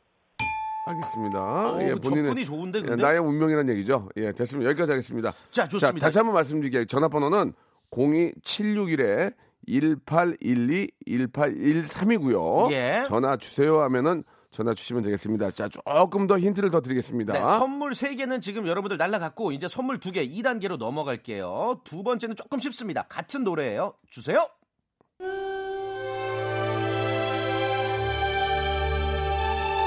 [0.86, 1.72] 알겠습니다.
[1.74, 2.96] 오, 예, 본인은 좋은데 예.
[2.96, 4.10] 나의 운명이라는 얘기죠.
[4.18, 4.70] 예, 됐습니다.
[4.70, 5.34] 여기까지 하겠습니다.
[5.52, 6.00] 자, 좋습니다.
[6.00, 6.86] 자, 다시 한번 말씀드릴게요.
[6.86, 7.54] 전화번호는
[7.92, 9.34] 02761에
[9.68, 12.72] 1812 1813이고요.
[12.72, 13.04] 예.
[13.08, 15.52] 전화 주세요 하면은 전화 주시면 되겠습니다.
[15.52, 17.34] 자, 조금 더 힌트를 더 드리겠습니다.
[17.34, 21.82] 네, 선물 3개는 지금 여러분들 날라갔고 이제 선물 2개 2단계로 넘어갈게요.
[21.84, 23.04] 두 번째는 조금 쉽습니다.
[23.10, 23.96] 같은 노래예요.
[24.10, 24.48] 주세요.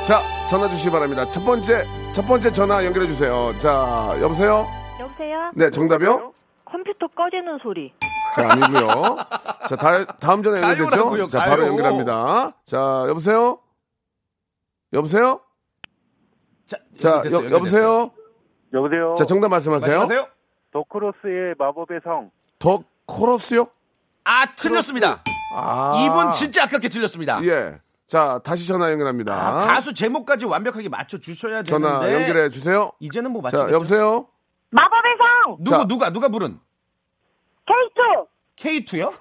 [0.08, 1.28] 자, 전화 주시기 바랍니다.
[1.28, 3.52] 첫 번째 첫 번째 전화 연결해 주세요.
[3.58, 4.66] 자, 여보세요?
[4.98, 5.50] 여보세요?
[5.54, 6.32] 네, 정답이요?
[6.64, 7.92] 컴퓨터 꺼지는 소리.
[8.34, 9.16] 자, 아니고요.
[9.68, 11.28] 자, 다, 다음 전화 연결됐죠?
[11.28, 11.66] 자, 바로.
[11.66, 12.52] 연결합니다.
[12.64, 13.58] 자, 여보세요?
[14.94, 15.40] 여보세요?
[16.64, 17.52] 자, 자, 연결됐어요, 여, 연결됐어요.
[17.52, 18.10] 여 보세요?
[18.72, 19.14] 여보세요?
[19.18, 19.94] 자, 정답 말씀하세요.
[19.94, 20.26] 말씀하세요.
[20.72, 22.30] 더크로스의 마법의 성.
[22.58, 23.66] 더 코러스요?
[24.24, 25.22] 아, 틀렸습니다.
[25.54, 25.92] 아.
[26.06, 27.44] 이분 진짜 아깝게 틀렸습니다.
[27.44, 27.78] 예.
[28.08, 29.34] 자, 다시 전화 연결합니다.
[29.34, 32.90] 아, 가수 제목까지 완벽하게 맞춰 주셔야 되는데 전화 연결해 주세요.
[33.00, 33.68] 이제는 뭐 맞추겠죠?
[33.68, 34.26] 자, 여보세요?
[34.70, 35.56] 마법의 성!
[35.60, 35.84] 누구 자.
[35.86, 36.58] 누가 누가 부른
[37.66, 38.26] K2!
[38.56, 39.12] K2요?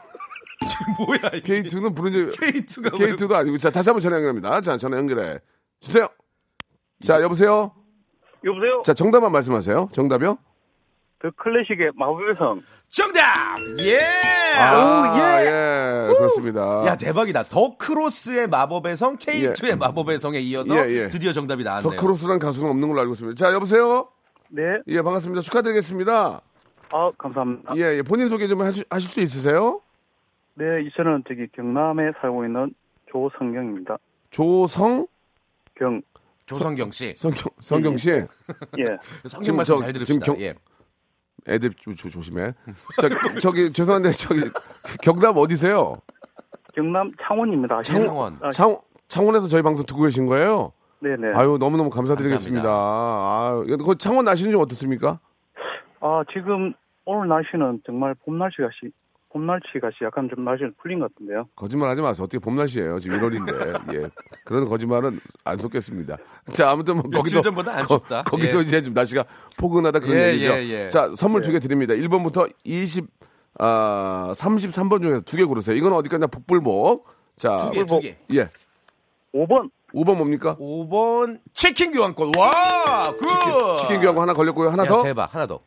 [1.06, 1.62] 뭐야 이게?
[1.63, 4.62] K2는 부른 지 K2가 K2도 아니고 자, 다시 한번 전화 연결합니다.
[4.62, 5.39] 자, 전화 연결해
[5.82, 6.08] 주세요.
[7.04, 7.73] 자, 여보세요?
[8.45, 8.82] 여보세요?
[8.86, 9.89] 자, 정답만 말씀하세요.
[9.91, 10.38] 정답이요?
[11.19, 12.62] 더 클래식의 마법의 성.
[12.89, 13.58] 정답!
[13.80, 13.99] 예!
[14.60, 16.13] 아, 예.
[16.15, 16.86] 그렇습니다.
[16.86, 17.43] 야 대박이다.
[17.43, 19.75] 더 크로스의 마법의 성, K2의 예.
[19.75, 21.10] 마법의 성에 이어서 예, 예.
[21.10, 21.89] 드디어 정답이 나왔네요.
[21.89, 23.36] 더 크로스란 가수는 없는 걸로 알고 있습니다.
[23.43, 24.10] 자, 여보세요?
[24.49, 24.62] 네.
[24.88, 25.41] 예, 반갑습니다.
[25.41, 26.41] 축하드리겠습니다.
[26.93, 27.73] 아, 감사합니다.
[27.77, 28.01] 예, 예.
[28.03, 29.82] 본인 소개 좀 하실, 하실 수 있으세요?
[30.53, 32.73] 네, 저는 저기 경남에 살고 있는
[33.12, 33.97] 조성경입니다.
[34.30, 35.08] 조성
[35.77, 36.01] 경.
[36.45, 37.13] 조성경 씨.
[37.17, 38.10] 성경 성경 씨.
[38.12, 38.25] 예.
[39.25, 40.23] 성경 지금 말씀 저- 잘 들읍시다.
[40.23, 40.53] 지금 경- 예.
[41.47, 42.53] 애들 좀 조, 조심해.
[43.01, 43.10] 자,
[43.41, 44.41] 저기 죄송한데 저기
[45.01, 45.95] 경남 어디세요?
[46.73, 47.81] 경남 창원입니다.
[47.83, 48.38] 창원.
[48.41, 50.73] 아, 창 창원에서 저희 방송 듣고 계신 거예요?
[50.99, 51.33] 네네.
[51.36, 52.67] 아유 너무 너무 감사드리겠습니다.
[52.67, 53.75] 감사합니다.
[53.75, 55.19] 아, 그 창원 날씨는 좀 어떻습니까?
[56.01, 56.73] 아, 지금
[57.05, 58.91] 오늘 날씨는 정말 봄 날씨가 시,
[59.38, 61.47] 봄 날씨가 시 약간 좀 날씨는 풀린 것 같은데요.
[61.56, 62.23] 거짓말 하지 마세요.
[62.23, 63.00] 어떻게 봄 날씨예요?
[63.00, 63.93] 지금 1월인데.
[64.04, 64.10] 예.
[64.43, 66.17] 그런 거짓말은 안 속겠습니다.
[66.54, 68.23] 자, 아무튼 뭐 거기도 전보다 안 거- 춥다.
[68.23, 68.63] 거 기도 예.
[68.63, 69.26] 이제 좀 날씨가
[69.58, 70.52] 포근하다 그런 예, 얘기죠.
[70.54, 70.89] 예, 예.
[70.89, 71.93] 자, 선물 두 개 드립니다.
[71.93, 73.06] 1번부터 20
[73.60, 75.76] 아, 33번 중에서 두 개 고르세요.
[75.76, 77.08] 이건 어디까지나 복불복.
[77.38, 78.17] 자, 두 개, 두 개.
[78.34, 78.50] 예.
[79.36, 79.69] 5번.
[79.93, 80.58] 5번 뭡니까?
[80.60, 82.32] 5번 치킨 교환권.
[82.38, 83.28] 와, good.
[83.82, 84.69] 치킨 교환권 하나 걸렸고요.
[84.69, 85.04] 하나 야, 더?
[85.04, 85.34] 대박.
[85.34, 85.60] 하나 더.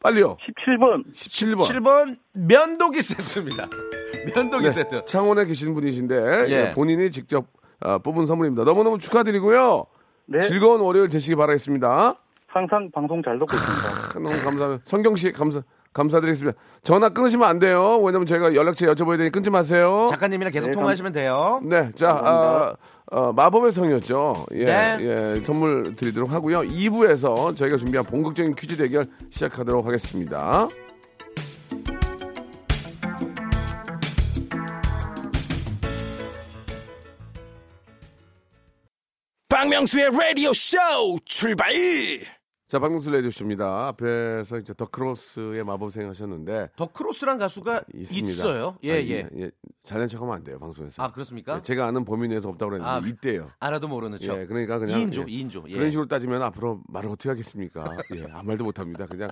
[0.00, 0.36] 빨리요.
[0.36, 1.60] 17번 17번.
[1.60, 3.68] 7번 면도기 세트입니다.
[4.34, 5.04] 면도기 네, 세트.
[5.04, 6.14] 창원에 계신 분이신데
[6.48, 6.50] 예.
[6.50, 7.46] 예, 본인이 직접
[7.80, 8.64] 아, 뽑은 선물입니다.
[8.64, 9.86] 너무너무 축하드리고요.
[10.26, 12.14] 네 즐거운 월요일 되시기 바라겠습니다.
[12.46, 13.88] 항상 방송 잘 듣고 있습니다.
[13.88, 14.82] 아, 너무 감사합니다.
[14.84, 16.58] 성경 씨 감사 감사드리겠습니다.
[16.82, 17.98] 전화 끊으시면 안 돼요.
[18.02, 20.06] 왜냐면 저희가 연락처 여쭤봐야 되니 끊지 마세요.
[20.10, 21.60] 작가님이랑 계속 네, 통화하시면 돼요.
[21.64, 22.76] 네, 자, 아, 감사합니다.
[23.10, 24.46] 어, 마법의 성이었죠.
[24.54, 24.96] 예, 네.
[25.00, 26.60] 예, 선물 드리도록 하고요.
[26.60, 30.68] 2부에서 저희가 준비한 본격적인 퀴즈 대결 시작하도록 하겠습니다.
[39.48, 40.76] 박명수의 라디오 쇼
[41.24, 41.72] 출발!
[42.68, 43.88] 자, 박명수 레디오쇼입니다.
[43.88, 48.28] 앞에서 이제 더 크로스의 마법생 하셨는데 더 크로스란 가수가 있습니다.
[48.28, 48.76] 있어요.
[48.82, 49.50] 예, 아니, 예.
[49.84, 51.02] 잘난 척하면 안 돼요, 방송에서.
[51.02, 51.56] 아, 그렇습니까?
[51.56, 53.50] 예, 제가 아는 범위 내에서 없다고 그랬는데 아, 있대요.
[53.58, 54.38] 알아도 모르는 척.
[54.38, 55.64] 예, 그러니까 그냥 2인조, 예, 2인조.
[55.70, 55.74] 예.
[55.76, 57.96] 그런 식으로 따지면 앞으로 말을 어떻게 하겠습니까?
[58.14, 59.06] 예, 아무 말도 못 합니다.
[59.06, 59.30] 그냥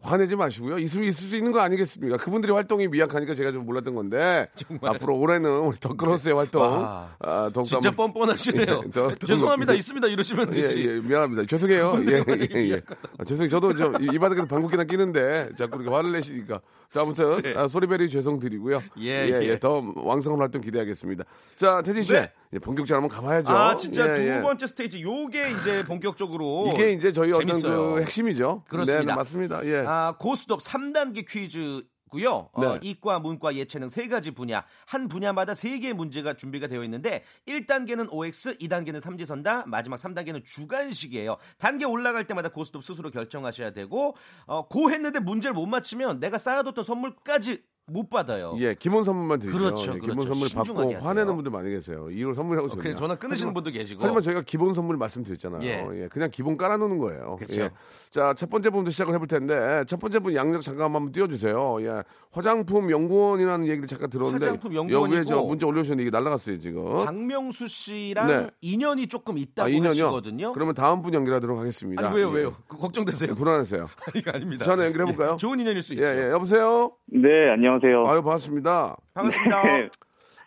[0.00, 0.78] 화내지 마시고요.
[0.78, 2.18] 있을, 있을 수 있는 거 아니겠습니까?
[2.18, 4.48] 그분들이 활동이 미약하니까 제가 좀 몰랐던 건데
[4.80, 8.82] 앞으로 올해는 우리 더크로스의 활동 와, 아, 진짜 한번- 뻔뻔하시네요.
[8.86, 9.72] 예, 더- 더 죄송합니다.
[9.72, 10.06] 높이- 있습니다.
[10.06, 10.86] 이러시면 예, 되지.
[10.86, 11.46] 예, 미안합니다.
[11.46, 11.94] 죄송해요.
[12.08, 12.80] 예, 예, 예.
[13.18, 13.50] 아, 죄송해요.
[13.50, 16.60] 저도 저, 이, 이 바닥에서 방귀끼나 끼는데 자꾸 이렇게 화를 내시니까.
[16.90, 18.80] 자, 아무튼 아, 소리베리 죄송드리고요.
[19.00, 19.58] 예, 예.
[19.58, 21.24] 더 왕성한 활동 기대하겠습니다.
[21.56, 22.12] 자, 태진 씨.
[22.12, 22.30] 네.
[22.54, 23.50] 예, 본격적으로 한번 가봐야죠.
[23.52, 24.40] 아, 진짜 예, 두 예.
[24.40, 27.94] 번째 스테이지 요게 이제 본격적으로 이게 이제 저희 어떤 재밌어요.
[27.96, 28.62] 그 핵심이죠.
[28.70, 29.00] 그렇습니다.
[29.02, 29.66] 네, 네, 맞습니다.
[29.66, 29.84] 예.
[29.90, 32.50] 아, 고스톱 3단계 퀴즈 고요.
[32.52, 32.78] 어, 네.
[32.82, 34.66] 이과, 문과, 예체능 세 가지 분야.
[34.86, 41.38] 한 분야마다 세 개의 문제가 준비가 되어 있는데 1단계는 OX, 2단계는 삼지선다, 마지막 3단계는 주간식이에요.
[41.56, 44.14] 단계 올라갈 때마다 고스톱 스스로 결정하셔야 되고
[44.46, 48.54] 어, 고 했는데 문제를 못 맞히면 내가 쌓아뒀던 선물까지 못 받아요.
[48.58, 49.58] 예, 기본 선물만 드리죠.
[49.58, 50.34] 그렇죠, 예, 기본 그렇죠.
[50.34, 50.98] 선물 받고 하세요.
[51.08, 52.08] 화내는 분들 많이 계세요.
[52.10, 52.94] 이걸 선물하고 어, 좋냐.
[52.96, 54.02] 전화 끊으시는 하지만- 분도 계시고.
[54.02, 55.62] 하지만 저희가 기본 선물 말씀드렸잖아요.
[55.62, 55.86] 예.
[56.02, 56.08] 예.
[56.08, 57.36] 그냥 기본 깔아놓는 거예요.
[57.38, 57.62] 그렇죠.
[57.62, 57.70] 예.
[58.10, 61.78] 자, 첫 번째 분부터 시작을 해볼 텐데 첫 번째 분 양력 잠깐 한번 띄워주세요.
[61.82, 62.02] 예.
[62.30, 67.04] 화장품 연구원이라는 얘기를 잠깐 들었는데 화장품 연구원이고 여기에 저 문자 올려주셨는데 이게 날라갔어요 지금.
[67.04, 68.46] 박명수 씨랑 네.
[68.60, 69.88] 인연이 조금 있다고 아, 인연이요?
[70.06, 70.52] 하시거든요.
[70.52, 72.06] 그러면 다음 분 연결하도록 하겠습니다.
[72.06, 72.36] 아니 왜요 예.
[72.36, 72.54] 왜요?
[72.68, 73.34] 그 걱정되세요?
[73.34, 73.86] 불안했어요.
[74.14, 74.64] 이거 아닙니다.
[74.64, 75.32] 전화 연결해볼까요?
[75.32, 76.04] 예, 좋은 인연일 수 있죠.
[76.04, 76.30] 예, 예.
[76.30, 76.92] 여보세요?
[77.06, 78.02] 네 안녕 하세요.
[78.06, 78.96] 아유, 반갑습니다.
[79.14, 79.62] 반갑습니다.
[79.62, 79.88] 네,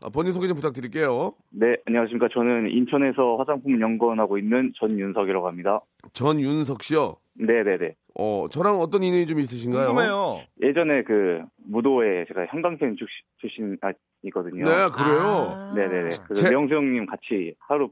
[0.03, 1.33] 아, 본인 소개 좀 부탁드릴게요.
[1.51, 2.27] 네 안녕하십니까.
[2.33, 5.81] 저는 인천에서 화장품 연구원하고 있는 전윤석이라고 합니다.
[6.13, 7.15] 전윤석 씨요.
[7.35, 7.95] 네네네.
[8.19, 9.87] 어, 저랑 어떤 인연이 좀 있으신가요?
[9.87, 10.41] 궁금해요.
[10.61, 14.65] 예전에 그 무도회 제가 형광펜 출신, 출신이거든요.
[14.65, 15.21] 네, 그래요.
[15.55, 15.73] 아.
[15.75, 16.09] 네네네.
[16.25, 17.89] 그래서 제- 명수 형님 같이 하루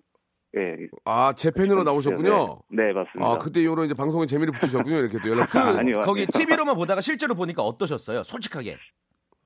[0.58, 0.76] 예.
[1.06, 2.60] 아, 제 팬으로 나오셨군요.
[2.72, 3.32] 네, 네, 맞습니다.
[3.32, 4.98] 아, 그때 이후로 이제 방송에 재미를 붙이셨군요.
[4.98, 5.60] 이렇게 또 연락 그.
[5.80, 6.02] 아니요.
[6.02, 8.24] 거기 TV로만 보다가 실제로 보니까 어떠셨어요?
[8.24, 8.76] 솔직하게.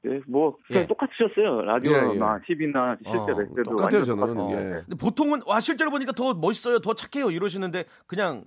[0.03, 0.87] 네, 뭐 그냥 예.
[0.87, 1.61] 똑같으셨어요.
[1.61, 2.45] 라디오나 예, 예.
[2.45, 4.51] TV나 실제 어, 뵐 때도 똑같아요, 저는.
[4.51, 4.55] 예.
[4.55, 4.69] 네.
[4.81, 8.43] 근데 보통은 와 실제로 보니까 더 멋있어요, 더 착해요 이러시는데 그냥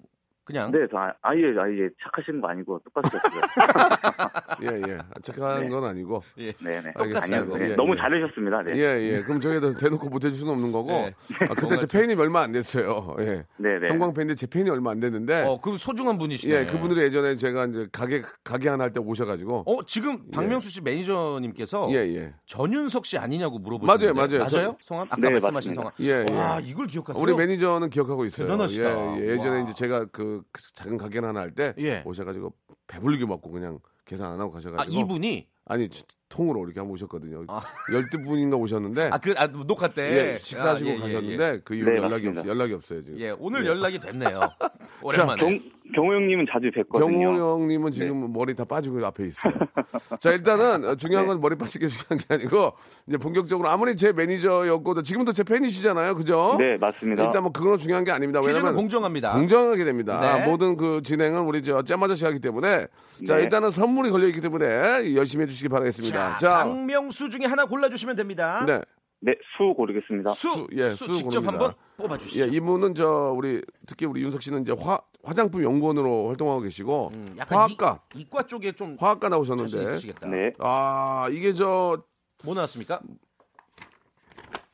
[0.46, 3.42] 그냥 네, 저 아- 아예 아예 착하신 거 아니고 똑같으셨어요.
[4.62, 4.98] 예, 예.
[5.20, 5.68] 착한 네.
[5.68, 6.22] 건 아니고.
[6.36, 6.92] 네네.
[6.94, 7.20] 알겠습니다.
[7.24, 7.98] 아니요, 네, 예, 너무 예.
[7.98, 8.62] 잘하셨습니다.
[8.62, 8.72] 네.
[8.76, 9.20] 예, 예.
[9.22, 10.88] 그럼 저희가 대놓고 못 해줄 수는 없는 거고.
[10.92, 11.12] 네.
[11.50, 13.16] 아, 그때 제 팬이 얼마 안 됐어요.
[13.18, 13.44] 예.
[13.56, 13.88] 네 네.
[13.88, 15.42] 형광 팬인데 제 팬이 얼마 안 됐는데.
[15.42, 16.54] 어, 그 소중한 분이시네.
[16.54, 19.64] 예, 그분들이 예전에 제가 이제 가게, 가게 하나 할 때 오셔가지고.
[19.66, 22.34] 어, 지금 박명수 씨 매니저님께서 예, 예.
[22.46, 24.46] 전윤석 씨 아니냐고 물어보시는데 맞아요, 맞아요.
[24.48, 24.76] 맞아요?
[24.80, 25.82] 성함 아까 네, 말씀하신 맞습니다.
[25.82, 25.92] 성함.
[26.00, 26.38] 예, 예.
[26.38, 27.20] 와, 이걸 기억하세요?
[27.20, 28.46] 우리 매니저는 기억하고 있어요.
[28.46, 29.16] 대단하시다.
[29.16, 29.26] 예, 예.
[29.32, 29.58] 예전에 와.
[29.64, 30.35] 이제 제가 그
[30.74, 32.02] 작은 가게 하나 할때 예.
[32.04, 32.52] 오셔가지고
[32.86, 34.96] 배불리게 먹고 그냥 계산 안 하고 가셔가지고.
[34.96, 35.88] 아, 이분이 아니
[36.28, 37.44] 통으로 이렇게 한번 오셨거든요.
[37.48, 37.60] 아.
[37.92, 41.74] 열두 분인가 오셨는데 아, 그 아, 녹화 때 예, 식사하시고 아, 예, 예, 가셨는데 그
[41.74, 42.40] 이후로 네, 연락이 맞습니다.
[42.40, 42.52] 없어요.
[42.52, 43.20] 연락이 없어요 지금.
[43.20, 43.68] 예, 예, 오늘 예.
[43.68, 44.40] 연락이 됐네요.
[45.02, 45.40] 오랜만에.
[45.40, 45.60] 경,
[45.94, 47.18] 경호 형님은 자주 뵙거든요.
[47.18, 49.52] 경호 형님은 지금 머리 다 빠지고 앞에 있어요.
[50.18, 52.72] 자 일단은 어, 중요한 건 머리 빠지게 중요한 게 아니고
[53.06, 56.56] 이제 본격적으로 아무리 제 매니저였고도 지금도 제 팬이시잖아요, 그죠?
[56.58, 57.24] 네, 맞습니다.
[57.24, 58.40] 일단 뭐 그건 중요한 게 아닙니다.
[58.40, 59.32] 퀴즈는 왜냐면 공정합니다.
[59.34, 60.38] 공정하게 됩니다.
[60.38, 60.46] 네.
[60.46, 62.88] 모든 그 진행은 우리 저 잼마저씨 하기 때문에
[63.24, 63.44] 자 네.
[63.44, 66.15] 일단은 선물이 걸려 있기 때문에 열심히 해주시기 바라겠습니다.
[66.38, 68.64] 자, 박명수 중에 하나 골라주시면 됩니다.
[68.66, 68.80] 네.
[69.20, 70.30] 네, 수 고르겠습니다.
[70.30, 71.52] 수, 수, 예, 수 수 직접 고릅니다.
[71.52, 72.44] 한번 뽑아주시죠.
[72.44, 77.34] 예, 이분은 저 우리 특히 우리 윤석 씨는 이제 화 화장품 연구원으로 활동하고 계시고 음,
[77.38, 79.98] 약간 화학과 이, 이과 쪽에 좀 화학과 나오셨는데.
[80.26, 80.52] 네.
[80.58, 82.02] 아 이게 저
[82.44, 83.00] 뭐 나왔습니까?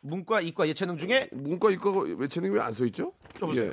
[0.01, 3.13] 문과, 이과, 예체능 중에 문과 이과 외체능이 왜 안 써 있죠?
[3.57, 3.73] 예.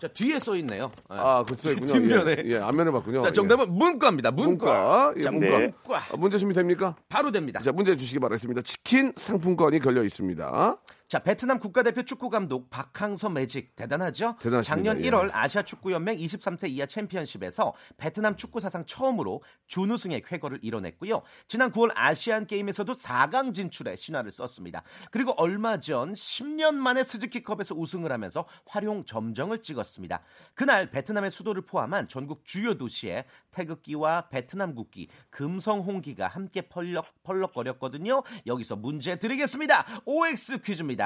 [0.00, 0.90] 자 뒤에 써 있네요.
[1.08, 1.92] 아, 그써 있군요.
[1.92, 2.36] 뒷면에.
[2.46, 3.20] 예, 예, 앞면에 봤군요.
[3.20, 4.30] 자 정답은 문과입니다.
[4.30, 4.32] 예.
[4.32, 4.72] 문과.
[4.72, 5.14] 문과.
[5.16, 5.58] 예, 자, 문과.
[5.58, 5.72] 네.
[5.84, 6.96] 문과 아, 문제 준비 됩니까?
[7.08, 7.60] 바로 됩니다.
[7.60, 8.62] 자, 문제 주시기 바라겠습니다.
[8.62, 10.76] 치킨 상품권이 걸려 있습니다.
[11.10, 14.36] 자, 베트남 국가대표 축구 감독 박항서 매직 대단하죠?
[14.40, 14.62] 대단하십니다.
[14.62, 15.10] 작년 예.
[15.10, 21.22] 1월 아시아 축구 연맹 23세 이하 챔피언십에서 베트남 축구 사상 처음으로 준우승의 쾌거를 이뤄냈고요.
[21.48, 24.84] 지난 9월 아시안 게임에서도 4강 진출에 신화를 썼습니다.
[25.10, 30.22] 그리고 얼마 전 10년 만에 스즈키컵에서 우승을 하면서 활용 점정을 찍었습니다.
[30.54, 38.22] 그날 베트남의 수도를 포함한 전국 주요 도시에 태극기와 베트남 국기, 금성 홍기가 함께 펄럭 펄럭거렸거든요.
[38.46, 39.84] 여기서 문제 드리겠습니다.
[40.04, 40.99] OX 퀴즈입니다.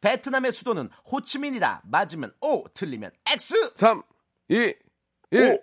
[0.00, 1.82] 베트남의 수도는 호치민이다.
[1.84, 3.72] 맞으면 O, 틀리면 X.
[3.76, 4.02] 3,
[4.48, 4.74] 2,
[5.30, 5.60] 1.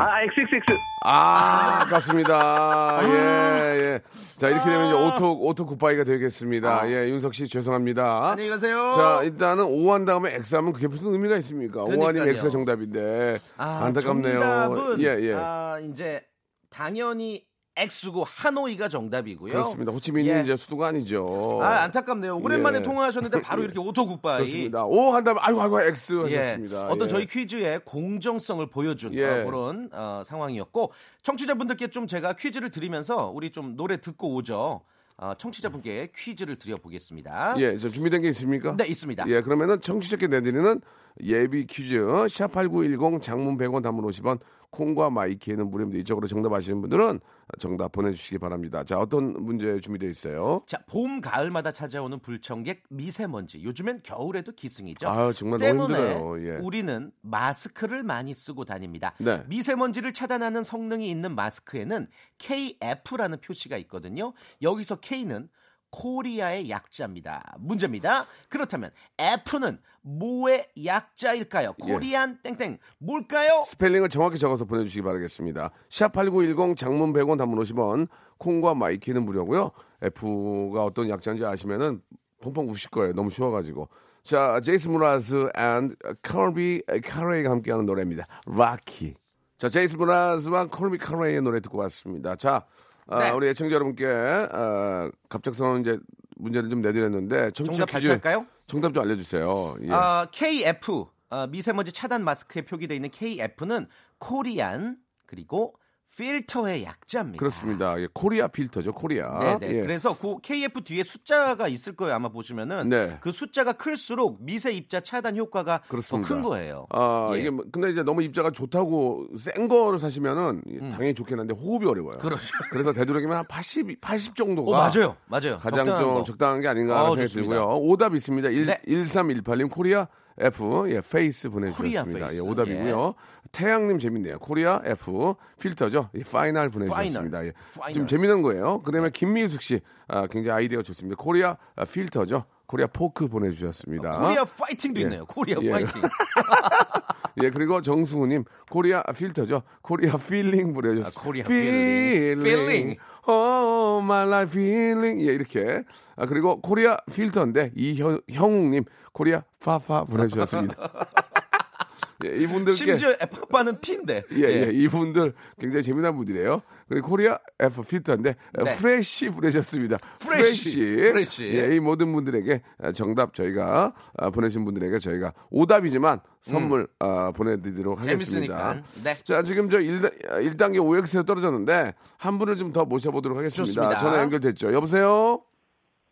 [0.00, 0.78] 아, XXX.
[1.04, 3.00] 아, 아깝습니다.
[3.02, 4.00] 예, 예.
[4.36, 6.88] 자, 이렇게 되면 이제 auto, auto goodbye가 되겠습니다.
[6.90, 8.30] 예, 윤석 씨 죄송합니다.
[8.30, 8.92] 안녕히 가세요.
[8.92, 11.82] 자, 일단은 O 한 다음에 X 하면 그게 무슨 의미가 있습니까?
[11.84, 12.28] 그러니까요.
[12.30, 13.38] X가 정답인데.
[13.56, 14.38] 아, 안타깝네요.
[14.40, 15.34] 정답은 예, 예.
[15.34, 16.24] 아, 이제
[16.70, 17.47] 당연히
[17.78, 19.52] X고 하노이가 정답이고요.
[19.52, 19.92] 그렇습니다.
[19.92, 20.40] 호치민이 예.
[20.40, 21.60] 이제 수도가 아니죠.
[21.62, 22.38] 아, 안타깝네요.
[22.38, 22.82] 오랜만에 예.
[22.82, 24.38] 통화하셨는데 바로 이렇게 auto goodbye.
[24.38, 24.84] 그렇습니다.
[24.84, 26.88] O 한 다음에 아이고, 아이고, X 예, 하셨습니다.
[26.88, 27.08] 어떤 예.
[27.08, 29.24] 저희 퀴즈의 공정성을 보여준 예.
[29.24, 34.82] 어, 그런 어, 상황이었고 청취자분들께 좀 제가 퀴즈를 드리면서 우리 좀 노래 듣고 오죠.
[35.20, 37.54] 어, 청취자분께 퀴즈를 드려보겠습니다.
[37.58, 38.76] 예, 저 준비된 게 있습니까?
[38.76, 39.24] 네, 있습니다.
[39.28, 40.80] 예, 그러면은 청취자께 내드리는
[41.24, 44.38] 예비 퀴즈 샵8910 장문 100원 단문 50원
[44.70, 46.00] 콩과 마이키에는 무료입니다.
[46.00, 47.20] 이쪽으로 정답 아시는 분들은
[47.58, 48.84] 정답 보내주시기 바랍니다.
[48.84, 50.62] 자, 어떤 문제 준비되어 있어요?
[50.66, 53.62] 자, 봄, 가을마다 찾아오는 불청객 미세먼지.
[53.64, 55.08] 요즘엔 겨울에도 기승이죠.
[55.08, 56.46] 아유, 정말 너무 때문에 힘들어요.
[56.46, 56.56] 예.
[56.60, 59.14] 우리는 마스크를 많이 쓰고 다닙니다.
[59.18, 59.42] 네.
[59.48, 64.32] 미세먼지를 차단하는 성능이 있는 마스크에는 KF라는 표시가 있거든요.
[64.60, 65.48] 여기서 K는
[65.90, 67.56] 코리아의 약자입니다.
[67.58, 68.26] 문제입니다.
[68.48, 71.74] 그렇다면 F는 뭐의 약자일까요?
[71.86, 71.92] 예.
[71.92, 73.64] Korean 땡땡 뭘까요?
[73.66, 75.70] 스펠링을 정확히 적어서 보내주시기 바라겠습니다.
[75.88, 79.72] 샵8910 장문 100원 단문 50원 콩과 my K는 무료고요.
[80.02, 82.00] F가 어떤 약자인지 아시면은
[82.40, 83.12] 펑펑 우실 거예요.
[83.12, 83.88] 너무 쉬워가지고.
[84.22, 88.26] 자, 제이슨 므라즈 and 콜비 카레이가 함께하는 노래입니다.
[88.46, 89.14] Lucky.
[89.56, 92.36] 자, 제이슨 므라즈와 콜비 카레이의 노래 듣고 왔습니다.
[92.36, 92.64] 자,
[93.08, 93.30] 아, 네.
[93.30, 95.98] 우리 애청자 여러분께 아, 갑작스러운 이제
[96.36, 98.46] 문제를 좀 내드렸는데 정답 발표할까요?
[98.66, 99.76] 정답 좀 알려주세요.
[99.82, 99.90] 예.
[99.90, 103.86] 아, KF 아, 미세먼지 차단 마스크에 표기되어 있는 KF는
[104.18, 105.74] Korean 그리고
[106.18, 107.38] 필터의 약자입니다.
[107.38, 108.00] 그렇습니다.
[108.00, 109.38] 예, 코리아 필터죠, 코리아.
[109.58, 109.76] 네네.
[109.76, 109.80] 예.
[109.82, 112.14] 그래서 그 KF 뒤에 숫자가 있을 거예요.
[112.16, 113.16] 아마 보시면은 네.
[113.20, 116.20] 그 숫자가 클수록 미세 입자 차단 효과가 더.
[116.22, 116.86] 큰 거예요.
[116.90, 117.38] 아, 예.
[117.40, 122.14] 이게 뭐- 근데 이제 너무 입자가 좋다고 센 거를 사시면은 당연히 좋긴 한데 호흡이 어려워요.
[122.14, 122.18] 음.
[122.18, 122.42] 그렇죠.
[122.70, 125.16] 그래서 되도록이면 한 80, 80 정도가 어, 맞아요.
[125.26, 125.58] 맞아요.
[125.58, 126.24] 가장 적당한 좀 거.
[126.24, 127.54] 적당한 게 아닌가 어, 생각이 좋습니다.
[127.54, 127.76] 들고요.
[127.80, 128.48] 오답 있습니다.
[128.48, 128.80] 1, 네.
[128.88, 130.08] 1318님 코리아
[130.40, 132.28] F 예, face 보내주셨습니다.
[132.28, 132.36] face.
[132.42, 133.14] 예, 오답이고요.
[133.52, 134.38] 태양님 재밌네요.
[134.38, 136.10] 코리아 F 필터죠.
[136.14, 137.44] 예, final 보내주셨습니다.
[137.46, 137.52] 예.
[137.78, 137.92] final.
[137.94, 138.82] 좀 재미난 거예요.
[138.82, 141.16] 그다음에 김미숙 씨 아, 굉장히 아이디어가 좋습니다.
[141.22, 142.44] 코리아 아, 필터죠.
[142.66, 144.10] 코리아 포크 보내주셨습니다.
[144.10, 145.04] 코리아 파이팅도 예.
[145.04, 145.24] 있네요.
[145.26, 145.70] 코리아 예.
[145.70, 146.02] 파이팅.
[147.42, 149.62] 예, 그리고 정승우님, 코리아 필터죠.
[149.82, 151.12] 코리아 feeling 보내주셨어요.
[151.16, 152.42] 아, 코리아 feeling.
[152.42, 152.96] Feeling.
[153.26, 155.20] Oh, my life feeling.
[155.28, 155.84] 예, 이렇게.
[156.16, 158.84] 아, 그리고 코리아 필터인데, 이형욱님,
[159.18, 160.76] 코리아 파파 보내주셨습니다.
[162.24, 162.72] 예, 이분들께.
[162.76, 164.24] 심지어 파파는 P인데.
[164.32, 166.62] 예, 예, 이분들 굉장히 재미난 분들이에요.
[166.88, 168.74] 그리고 코리아 F 필터인데 네.
[168.76, 169.98] Fresh 보내셨습니다.
[170.20, 171.44] Fresh, fresh.
[171.54, 172.60] 예, 이 모든 분들에게
[172.94, 178.72] 정답 저희가 아, 보내신 분들에게 저희가 오답이지만 선물 아, 보내드리도록 하겠습니다.
[178.72, 178.82] 음.
[178.82, 178.82] 재밌으니까.
[179.04, 179.14] 네.
[179.22, 183.64] 자, 지금 저 1, 단계 OX에 떨어졌는데 한 분을 좀 더 모셔보도록 하겠습니다.
[183.64, 183.96] 좋습니다.
[183.98, 184.72] 전화 연결됐죠.
[184.72, 185.40] 여보세요?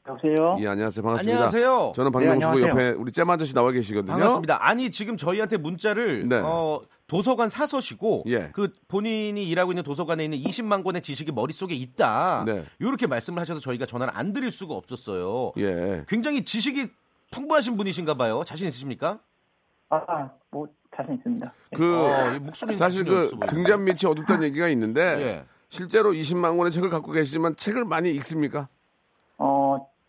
[0.08, 0.56] 여보세요?
[0.60, 1.02] 예, 안녕하세요.
[1.02, 1.36] 반갑습니다.
[1.36, 1.92] 안녕하세요.
[1.96, 2.68] 저는 네, 박명수고 안녕하세요.
[2.70, 4.12] 옆에 우리 잼 아저씨 나와 계시거든요.
[4.12, 4.66] 반갑습니다.
[4.66, 6.36] 아니 지금 저희한테 문자를 네.
[6.36, 8.50] 어, 도서관 사서시고 예.
[8.52, 12.44] 그 본인이 일하고 있는 도서관에 있는 20만 권의 지식이 머릿속에 있다.
[12.46, 12.64] 네.
[12.78, 15.52] 이렇게 말씀을 하셔서 저희가 전화를 안 드릴 수가 없었어요.
[15.58, 16.04] 예.
[16.08, 16.88] 굉장히 지식이
[17.32, 18.44] 풍부하신 분이신가 봐요.
[18.46, 19.18] 자신 있으십니까?
[19.88, 21.52] 아, 뭐, 자신 있습니다.
[21.76, 23.30] 그 어, 이 목소리는 사실 그.
[23.48, 25.44] 등잔 밑이 어둡다는 얘기가 있는데 예.
[25.68, 28.68] 실제로 20만 권의 책을 갖고 계시지만 책을 많이 읽습니까?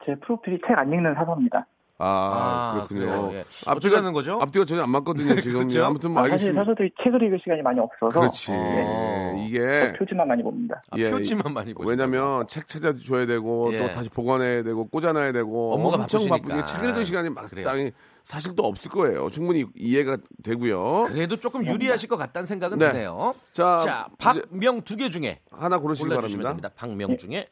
[0.07, 1.65] 어, 제 프로필이 책 안 읽는 사서입니다.
[1.99, 3.31] 아, 아, 그렇군요.
[3.33, 3.43] 예.
[3.65, 4.37] 어떻게 하는 거죠?
[4.39, 5.33] 앞뒤가 전혀 안 맞거든요.
[5.41, 5.83] 지금 그렇죠?
[5.83, 6.61] 아무튼 뭐 아, 사실 알겠습니다.
[6.63, 8.51] 사서들이 책을 읽을 시간이 많이 없어서 그렇지.
[8.51, 9.35] 어.
[9.39, 10.79] 이게 표지만 많이 봅니다.
[10.91, 13.79] 아, 예, 표지만 많이 보시는 왜냐면 책 찾아줘야 되고 예.
[13.79, 16.37] 또 다시 보관해야 되고 꽂아놔야 되고 업무가 엄청 바쁘시니까.
[16.37, 17.65] 바쁘게 책 읽을 시간이 그래요.
[17.65, 17.91] 마땅히
[18.23, 19.31] 사실 또 없을 거예요.
[19.31, 21.05] 충분히 이해가 되고요.
[21.07, 22.91] 그래도 조금 유리하실 것 같다는 생각은 네.
[22.91, 23.33] 드네요.
[23.53, 26.49] 자, 자, 박명 두 개 중에 하나 고르시기 바랍니다.
[26.49, 26.69] 됩니다.
[26.75, 27.47] 박명 중에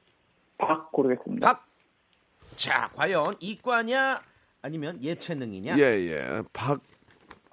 [0.60, 1.48] 박 고르겠습니다.
[1.48, 1.66] 박.
[2.56, 4.22] 자, 과연 이과냐
[4.62, 5.78] 아니면 예체능이냐?
[5.78, 6.42] 예, 예.
[6.54, 6.82] 박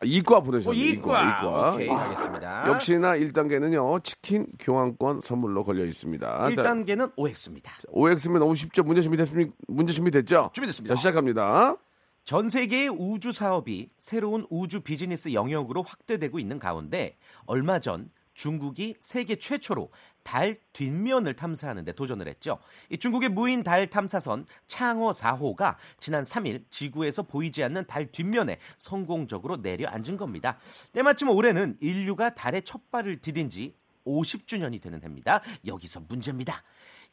[0.04, 0.84] 이과 어, 보내주셨네요.
[0.84, 1.74] 이과.
[1.74, 2.68] 오케이, 알겠습니다.
[2.68, 4.02] 역시나 1단계는요.
[4.02, 6.48] 치킨 교환권 선물로 걸려 있습니다.
[6.50, 7.72] 1단계는 OX입니다.
[7.88, 8.82] OX면 너무 쉽죠.
[8.82, 9.52] 문제 준비됐습니까?
[9.68, 10.50] 문제 준비됐죠?
[10.54, 10.94] 준비됐습니다.
[10.94, 11.76] 자, 시작합니다.
[12.24, 18.08] 전 세계의 우주 사업이 새로운 우주 비즈니스 영역으로 확대되고 있는 가운데 얼마 전
[18.42, 19.92] 중국이 세계 최초로
[20.24, 22.59] 달 뒷면을 탐사하는 데 도전을 했죠.
[22.90, 29.59] 이 중국의 무인 달 탐사선 창어 4호가 지난 3일 지구에서 보이지 않는 달 뒷면에 성공적으로
[29.59, 30.59] 내려앉은 겁니다.
[30.92, 35.40] 때마침 올해는 인류가 달에 첫 발을 디딘 지 50주년이 되는 해입니다.
[35.64, 36.64] 여기서 문제입니다.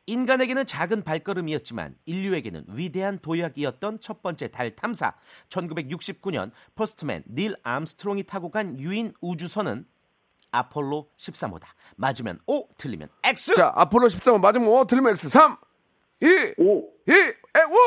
[0.07, 5.13] 인간에게는 작은 발걸음이었지만 인류에게는 위대한 도약이었던 첫 번째 달 탐사.
[5.49, 9.85] 1969년 퍼스트맨 닐 암스트롱이 타고 간 유인 우주선은
[10.51, 11.63] 아폴로 13호다.
[11.95, 13.53] 맞으면 O, 틀리면 X.
[13.55, 15.29] 자, 아폴로 13번 맞으면 5, 틀리면 X.
[15.29, 15.57] 3,
[16.21, 16.25] 2,
[16.57, 17.33] 5, 2, 에,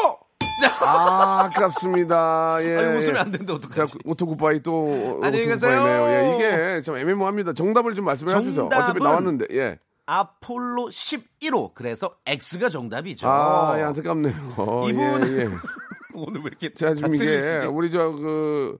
[0.08, 0.18] 5!
[0.80, 2.58] 아, 아깝습니다.
[2.62, 2.76] 예.
[2.76, 3.20] 아니, 웃으면 예.
[3.20, 3.98] 안 되는데 자, 어떡하지?
[4.04, 6.06] 오토굿바이 또 안녕히 오토굿바이네요.
[6.08, 7.52] 예, 이게 참 애매모호합니다.
[7.54, 8.66] 정답을 좀 말씀해 주세요.
[8.66, 9.46] 어차피 정답은 나왔는데.
[9.52, 9.78] 예.
[10.06, 11.74] 아폴로 11호.
[11.74, 13.28] 그래서 X가 정답이죠.
[13.28, 14.54] 아, 예, 안타깝네요.
[14.56, 15.48] 어, 이분- 예, 예.
[16.14, 17.64] 오늘 왜 이렇게 제가 지금 다 이게?
[17.66, 18.78] 우리 저 그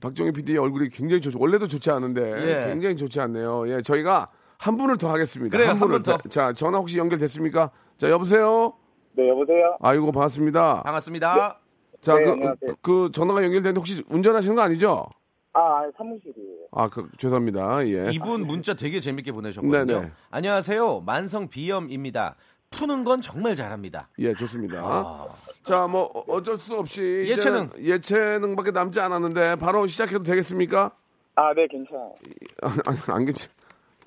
[0.00, 1.38] 박정희 PD의 얼굴이 굉장히 좋죠.
[1.38, 2.70] 원래도 좋지 않은데 예.
[2.70, 3.68] 굉장히 좋지 않네요.
[3.68, 5.56] 예, 저희가 한 분을 더 하겠습니다.
[5.56, 6.18] 그래요, 한한 분을 분 더.
[6.28, 7.70] 자, 전화 혹시 연결됐습니까?
[7.96, 8.74] 자, 여보세요.
[9.12, 9.76] 네, 여보세요?
[9.80, 10.82] 아이고 반갑습니다.
[10.82, 11.60] 반갑습니다.
[12.00, 12.74] 자, 네, 그, 안녕하세요.
[12.82, 15.06] 그 전화가 연결되는데 혹시 운전하시는 거 아니죠?
[15.52, 16.66] 아, 사무실이에요.
[16.72, 17.86] 아, 그 죄송합니다.
[17.88, 18.10] 예.
[18.12, 19.84] 이분 문자 되게 재밌게 보내셨거든요.
[19.84, 20.10] 네네.
[20.30, 21.00] 안녕하세요.
[21.04, 22.36] 만성 비염입니다.
[22.70, 24.08] 푸는 건 정말 잘합니다.
[24.20, 24.80] 예, 좋습니다.
[24.82, 25.26] 아.
[25.64, 27.68] 자, 뭐 어- 어쩔 수 없이 예체능.
[27.78, 30.92] 예체능밖에 남지 않았는데 바로 시작해도 되겠습니까?
[31.34, 32.14] 아, 네, 괜찮아요.
[32.62, 33.50] 아, 아니, 안 괜찮.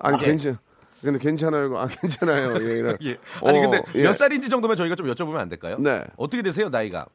[0.00, 0.26] 아니 예.
[0.26, 0.58] 괜찮.
[1.02, 1.76] 근데 괜찮아요.
[1.76, 2.54] 아 괜찮아요.
[2.66, 2.74] 예.
[2.78, 2.96] 이런.
[3.04, 3.16] 예.
[3.44, 4.02] 아니 어, 근데 예.
[4.04, 5.76] 몇 살인지 정도면 저희가 좀 여쭤보면 안 될까요?
[5.78, 6.02] 네.
[6.16, 7.06] 어떻게 되세요 나이가?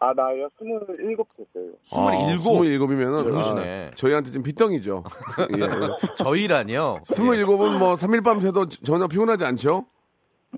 [0.00, 0.48] 아, 나요?
[0.60, 1.72] 27 됐어요.
[1.82, 2.38] 스물일곱.
[2.42, 3.88] 스물일곱이면은 젊으시네.
[3.92, 5.04] 아, 저희한테 지금 빗덩이죠.
[5.58, 6.14] 예.
[6.16, 7.02] 저희라니요.
[7.04, 9.86] 스물일곱은 뭐 3일 밤 새도 전혀 피곤하지 않죠?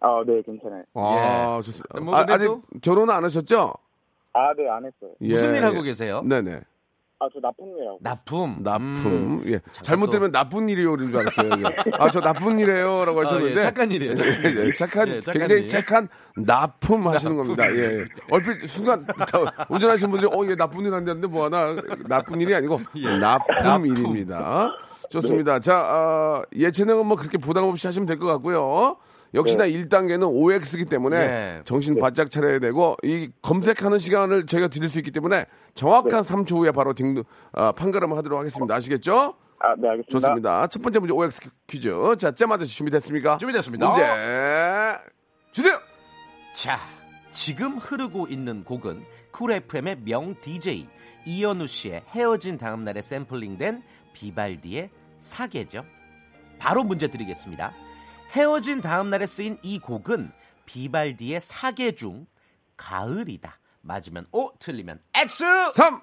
[0.00, 0.82] 아, 네, 괜찮아요.
[0.94, 2.00] 아, 좋습니다.
[2.00, 2.48] 뭐 아, 아직
[2.80, 3.74] 결혼은 안 하셨죠?
[4.32, 5.10] 아, 네, 안 했어요.
[5.20, 5.82] 예, 무슨 일 하고 예.
[5.82, 6.22] 계세요?
[6.24, 6.60] 네네.
[7.20, 7.98] 아, 저 나쁜 일하고.
[8.00, 8.62] 납품.
[8.64, 9.06] 납품.
[9.06, 9.42] 음.
[9.46, 9.60] 예.
[9.70, 10.94] 잘못 또- 들으면 나쁜 일이요.
[10.94, 11.50] 이런 줄 알았어요.
[11.58, 11.90] 예.
[11.98, 13.04] 아, 저 나쁜 일이에요.
[13.04, 13.54] 라고 하셨는데.
[13.54, 14.56] 아, 예, 착한 일이에요, 착한 일.
[14.58, 15.68] 예, 예, 착한, 예, 착한 굉장히 일.
[15.68, 17.70] 착한 납품 하시는 겁니다.
[17.72, 18.00] 예.
[18.00, 18.04] 예.
[18.30, 19.06] 얼핏 순간
[19.68, 21.76] 운전하시는 분들이 어, 이게 나쁜 일 한다는데 뭐 하나.
[22.08, 23.18] 나쁜 일이 아니고 납품, 예.
[23.18, 23.86] 납품.
[23.86, 24.72] 일입니다.
[25.10, 25.60] 좋습니다.
[25.60, 28.96] 자, 어, 예체능은 뭐 그렇게 부담 없이 하시면 될 것 같고요.
[29.34, 31.60] 역시나 1단계는 OX이기 때문에 네.
[31.64, 36.72] 정신 바짝 차려야 되고 이 검색하는 시간을 저희가 드릴 수 있기 때문에 정확한 3초 후에
[36.72, 38.74] 바로 딩, 어, 판가름을 하도록 하겠습니다.
[38.74, 39.34] 아시겠죠?
[39.58, 40.10] 아, 네, 알겠습니다.
[40.10, 40.66] 좋습니다.
[40.66, 41.90] 첫 번째 문제 OX 퀴즈.
[42.18, 43.38] 자, 잼마드 준비됐습니까?
[43.38, 43.88] 준비됐습니다.
[43.88, 44.02] 문제
[45.52, 45.78] 주세요.
[46.54, 46.78] 자,
[47.30, 50.86] 지금 흐르고 있는 곡은 쿨 FM의 명 DJ
[51.24, 55.84] 이현우 씨의 헤어진 다음 날에 샘플링된 비발디의 사계죠.
[56.58, 57.72] 바로 문제 드리겠습니다.
[58.32, 60.32] 헤어진 다음 날에 쓰인 이 곡은
[60.64, 62.26] 비발디의 사계 중
[62.76, 63.58] 가을이다.
[63.82, 65.44] 맞으면 O, 틀리면 X.
[65.74, 66.00] 3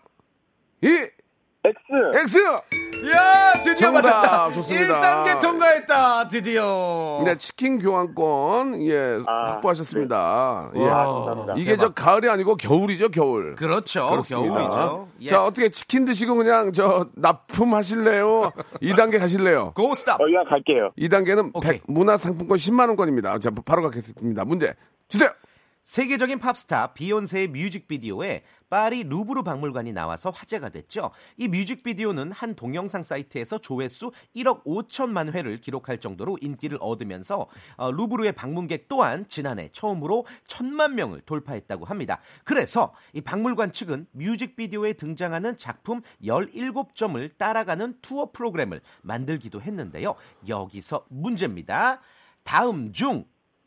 [0.82, 0.88] 2
[1.64, 1.78] X!
[2.16, 2.89] X.
[3.08, 3.92] 야, 드디어.
[3.92, 4.52] 맞았다.
[4.54, 5.24] 좋습니다.
[5.24, 6.28] 1단계 통과했다.
[6.28, 7.22] 드디어.
[7.26, 10.72] 네, 치킨 교환권 예 아, 확보하셨습니다.
[10.76, 10.84] 예.
[10.86, 11.54] 아, 감사합니다.
[11.58, 13.56] 이게 저 가을이 아니고 겨울이죠, 겨울.
[13.56, 14.10] 그렇죠.
[14.10, 14.54] 그렇습니다.
[14.54, 15.08] 겨울이죠.
[15.22, 15.28] 예.
[15.30, 18.52] 자, 어떻게 치킨 드시고 그냥 저 납품하실래요?
[18.82, 19.72] 2단계 가실래요?
[19.76, 20.20] Go stop.
[20.20, 20.92] 어, 갈게요.
[20.98, 21.80] 2단계는 오케이.
[21.88, 23.40] 문화 상품권 10만 원권입니다.
[23.40, 24.44] 자, 바로 가겠습니다.
[24.46, 24.74] 문제
[25.08, 25.30] 주세요.
[25.84, 31.12] 세계적인 팝스타 비욘세의 뮤직비디오에 파리 루브르 박물관이 나와서 화제가 됐죠.
[31.38, 38.34] 이 뮤직비디오는 한 동영상 사이트에서 조회수 1억 5천만 회를 기록할 정도로 인기를 얻으면서 어, 루브르의
[38.34, 42.20] 방문객 또한 지난해 처음으로 천만 명을 돌파했다고 합니다.
[42.44, 50.16] 그래서 이 박물관 측은 뮤직비디오에 등장하는 작품 17점을 따라가는 투어 프로그램을 만들기도 했는데요.
[50.48, 52.02] 여기서 문제입니다.
[52.44, 53.26] 다음 중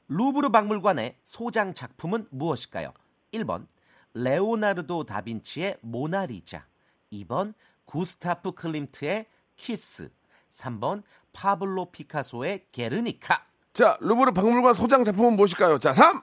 [0.09, 2.93] 루브르 박물관의 소장 작품은 무엇일까요?
[3.33, 3.67] 1번
[4.15, 6.67] 레오나르도 다빈치의 모나리자
[7.13, 10.11] 2번 구스타프 클림트의 키스
[10.51, 15.79] 3번 파블로 피카소의 게르니카 자, 루브르 박물관 소장 작품은 무엇일까요?
[15.79, 16.23] 자, 3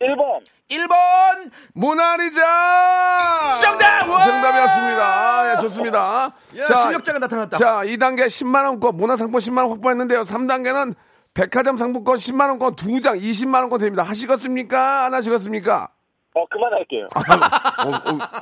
[0.00, 0.44] 1번!
[0.70, 3.52] 1번 모나리자!
[3.60, 4.08] 정답!
[4.08, 4.24] 와!
[4.26, 5.02] 정답이었습니다.
[5.02, 6.34] 아, 예, 좋습니다.
[6.58, 7.56] 야, 실력자가 나타났다.
[7.56, 10.22] 자, 2단계 10만원권, 문화상품 10만원 확보했는데요.
[10.22, 10.94] 3단계는
[11.32, 14.02] 백화점 상품권 10만원권 2장 20만원권 됩니다.
[14.02, 15.04] 하시겠습니까?
[15.06, 15.93] 안 하시겠습니까?
[16.36, 17.04] 어, 그만할게요.
[17.14, 17.90] 어,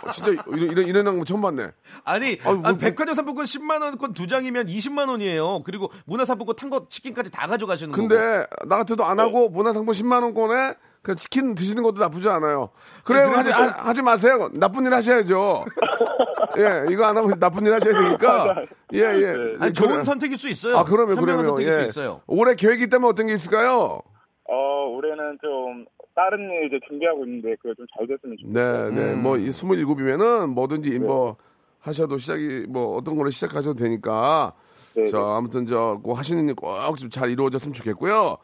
[0.07, 1.69] 어, 진짜 이런, 이런, 이런 거 처음 봤네.
[2.05, 5.63] 아니, 아유, 뭐, 아, 백화점 상품권 10만 원권 두 장이면 20만 원이에요.
[5.65, 8.09] 그리고 문화상품권 탄 거 치킨까지 다 가져가시는 거고.
[8.09, 12.71] 근데 나 같아도 안 하고 문화상품 10만 원권에 그 치킨 드시는 것도 나쁘지 않아요.
[13.05, 13.25] 그래요.
[13.31, 14.49] 그래도 하지, 좀- 하, 하지 마세요.
[14.55, 15.65] 나쁜 일 하셔야죠.
[16.59, 18.55] 예, 이거 안 하면 나쁜 일 하셔야 되니까.
[18.95, 19.57] 예, 예.
[19.61, 20.05] 아니, 좋은 그래.
[20.05, 20.79] 선택일 수 있어요.
[20.79, 21.45] 아, 그러면, 그러면.
[21.45, 21.77] 선택일 예.
[21.77, 22.23] 수 있어요.
[22.27, 24.01] 올해 계획이 있다면 어떤 게 있을까요?
[24.49, 25.85] 어, 올해는 좀
[26.15, 28.91] 다른 일 이제 준비하고 있는데 그게 좀잘 됐으면 네, 좋겠어요.
[28.91, 29.13] 네.
[29.15, 29.23] 음.
[29.23, 31.37] 뭐, 이 27이면은 뭐든지 뭐
[31.79, 34.53] 하셔도 시작이 뭐 어떤 걸로 시작하셔도 되니까.
[34.95, 35.25] 네, 자, 네.
[35.25, 38.37] 아무튼 저, 꼭 하시는 일 꼭 좀 잘 이루어졌으면 좋겠고요.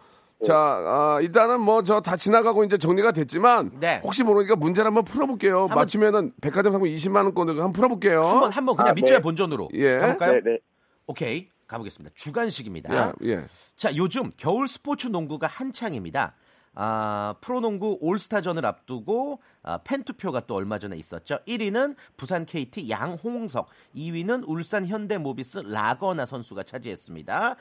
[0.44, 3.72] 자, 아, 일단은 뭐 저 다 지나가고 이제 정리가 됐지만.
[3.80, 4.00] 네.
[4.04, 5.66] 혹시 모르니까 문제를 한번 풀어볼게요.
[5.68, 8.24] 맞추면은 백화점 상품 20만 원권을 한번 풀어볼게요.
[8.24, 9.20] 한번 한번 그냥 아, 밑줄 네.
[9.20, 9.98] 본전으로 예.
[9.98, 10.32] 가볼까요?
[10.34, 10.58] 네, 네.
[11.06, 12.14] 오케이 가보겠습니다.
[12.14, 13.14] 주간식입니다.
[13.24, 13.44] 예, 예.
[13.76, 16.34] 자, 요즘 겨울 스포츠 농구가 한창입니다.
[16.80, 21.40] 아, 프로농구 올스타전을 앞두고 아, 팬 투표가 또 얼마 전에 있었죠.
[21.48, 27.56] 1위는 부산 KT 양홍석, 2위는 울산 현대모비스 라거나 선수가 차지했습니다.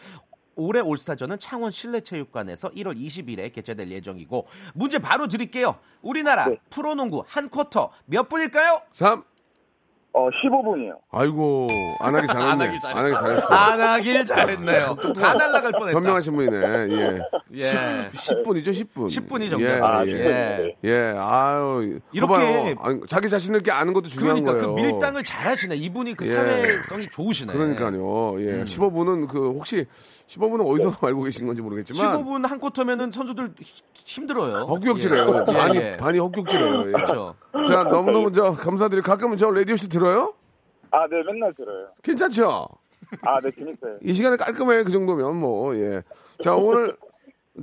[0.56, 4.46] 올해 올스타전은 창원 실내체육관에서 1월 20일에 개최될 예정이고
[4.76, 5.80] 문제 바로 드릴게요.
[6.04, 6.58] 우리나라 네.
[6.70, 8.82] 프로농구 한 쿼터 몇 분일까요?
[8.94, 9.24] 3.
[10.18, 10.98] 어, 15분이요.
[11.12, 11.68] 아이고,
[12.00, 12.50] 안 하기 잘했네.
[12.52, 13.00] 안 하길 잘했다.
[13.00, 13.54] 안 하기 잘했어.
[13.54, 14.98] 안 하길 잘했네요.
[15.14, 15.92] 다 날라갈 뻔했다.
[15.96, 16.58] 현명하신 분이네.
[16.90, 17.20] 예.
[17.54, 18.10] 예.
[18.18, 19.06] 10, 분이죠 10분.
[19.06, 19.64] 10분이 정도.
[19.66, 20.12] 예, 아, 예.
[20.12, 20.76] 예.
[20.84, 22.00] 예, 아유.
[22.12, 22.76] 이렇게- 봐봐요.
[22.80, 24.92] 아니, 자기 자신을 이렇게 아는 것도 중요한 그러니까 그 거예요.
[24.92, 25.76] 밀당을 잘하시네.
[25.76, 26.30] 이분이 그 예.
[26.34, 27.54] 사회성이 좋으시네.
[27.54, 28.42] 그러니까요.
[28.42, 28.54] 예.
[28.54, 28.66] 음.
[28.66, 29.86] 15분은 그 혹시
[30.28, 34.66] 15분은 어디서 알고 계신 건지 모르겠지만 15분 한 쿼터면은 선수들 히- 힘들어요.
[34.66, 35.36] 헛격질해요.
[35.48, 35.54] 예.
[35.54, 35.98] 반이 예.
[35.98, 36.88] 반이 헛격질해요.
[36.88, 36.92] 예.
[36.92, 37.36] 그렇죠.
[37.66, 40.34] 자, 너무너무 저 감사드리고 가끔은 저 라디오 씨 들어요?
[40.92, 41.88] 아, 네, 맨날 들어요.
[42.04, 42.68] 괜찮죠?
[43.22, 43.98] 아, 네, 재밌어요.
[44.04, 46.02] 이 시간에 깔끔해 그 정도면 뭐 예.
[46.44, 46.96] 자, 오늘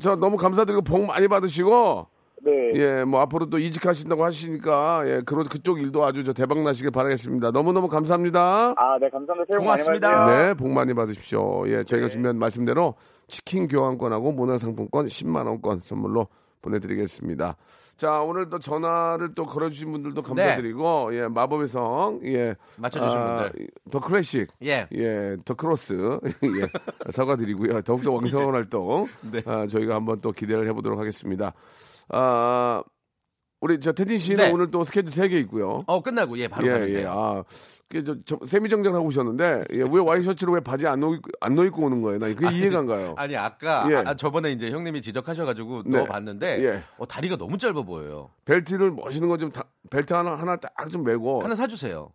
[0.01, 2.07] 저 너무 감사드리고 복 많이 받으시고
[2.45, 2.73] 네.
[2.75, 7.51] 예, 뭐 앞으로 또 이직하신다고 하시니까 예, 그런 그쪽 일도 아주 저 대박 나시길 바라겠습니다.
[7.53, 8.75] 너무너무 감사합니다.
[8.77, 9.45] 아, 네, 감사합니다.
[9.51, 10.11] 새해 복 많이 고맙습니다.
[10.11, 10.47] 받으세요.
[10.47, 11.69] 네, 복 많이 받으십시오.
[11.69, 12.95] 예, 저희가 준비한 말씀대로
[13.29, 16.29] 치킨 교환권하고 문화상품권 10만 원권 선물로
[16.63, 17.57] 보내드리겠습니다.
[17.97, 23.69] 자, 오늘 또 전화를 또 걸어주신 분들도 감사드리고 예, 마법의 성, 예, 맞춰주신 분들.
[23.91, 24.89] 더 클래식, 예.
[24.95, 27.83] 예, 더 크로스, 예, 사과드리고요.
[27.83, 29.43] 더욱더 왕성한 활동, 네.
[29.47, 31.53] 아, 저희가 한번 또 기대를 해보도록 하겠습니다.
[32.11, 32.83] 아,
[33.61, 34.53] 우리 저 태진 씨는 네.
[34.53, 35.85] 오늘 또 스케줄 3개 있고요.
[35.87, 36.99] 어 끝나고 예 바로 예, 가는데요.
[36.99, 37.07] 예.
[37.09, 37.43] 아,
[37.89, 41.55] 그, 저, 저, 세미 정장 하고 오셨는데, 예, 왜 와이셔츠로 왜 바지 안 넣, 안
[41.55, 42.19] 넣고 오는 거예요?
[42.19, 43.15] 나 그게 이해가 안 가요.
[43.19, 43.97] 아니 아까 예.
[44.05, 45.99] 아, 저번에 이제 형님이 지적하셔가지고 네.
[45.99, 46.83] 넣어봤는데 예.
[46.99, 48.31] 어, 다리가 너무 짧아 보여요.
[48.45, 49.51] 벨트를 멋있는 거 좀,
[49.91, 51.43] 벨트 하나, 하나 딱 좀 메고.
[51.43, 52.11] 하나 사주세요.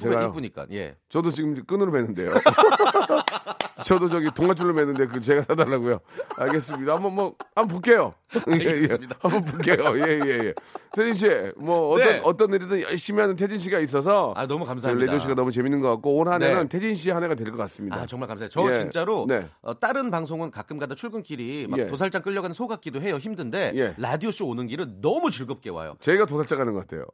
[0.00, 0.28] 제가요?
[0.28, 0.96] 이쁘니까 예.
[1.08, 2.32] 저도 지금 끈으로 매는데요.
[3.84, 6.00] 저도 저기 동아줄로 매는데 그 제가 사달라고요.
[6.36, 6.94] 알겠습니다.
[6.94, 8.14] 한번 뭐 한번 볼게요.
[8.48, 8.68] 예, 예.
[8.70, 9.16] 알겠습니다.
[9.20, 9.76] 한번 볼게요.
[9.96, 10.54] 예, 예, 예.
[10.92, 11.26] 태진 씨,
[11.56, 12.20] 뭐 어떤 네.
[12.24, 15.04] 어떤 일이든 열심히 하는 태진 씨가 있어서 아 너무 그 감사합니다.
[15.06, 16.68] 레디오 씨가 너무 재밌는 것 같고 올 한해는 네.
[16.68, 17.96] 태진 씨 한 해가 될 것 같습니다.
[17.96, 18.48] 아 정말 감사해요.
[18.50, 18.74] 저 예.
[18.74, 19.46] 진짜로 네.
[19.62, 21.86] 어, 다른 방송은 가끔가다 출근길이 막 예.
[21.86, 23.16] 도살장 끌려가는 소 같기도 해요.
[23.16, 23.94] 힘든데 예.
[23.96, 25.94] 라디오 쇼 오는 길은 너무 즐겁게 와요.
[26.00, 27.04] 저희가 도살자 가는 것 같아요.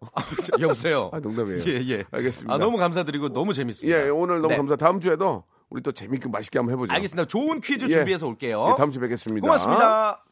[0.60, 1.10] 여보세요.
[1.12, 1.60] 아, 농담이에요.
[1.66, 2.04] 예, 예.
[2.10, 2.52] 알겠습니다.
[2.54, 4.04] 아, 너무 감사드리고 너무 재밌습니다.
[4.06, 4.56] 예, 오늘 너무 네.
[4.56, 4.76] 감사.
[4.76, 5.44] 다음 주에도
[5.74, 6.92] 우리 또 재밌게 맛있게 한번 해보죠.
[6.94, 7.26] 알겠습니다.
[7.26, 7.90] 좋은 퀴즈 예.
[7.90, 8.68] 준비해서 올게요.
[8.70, 9.44] 예, 다음 주에 뵙겠습니다.
[9.44, 10.22] 고맙습니다.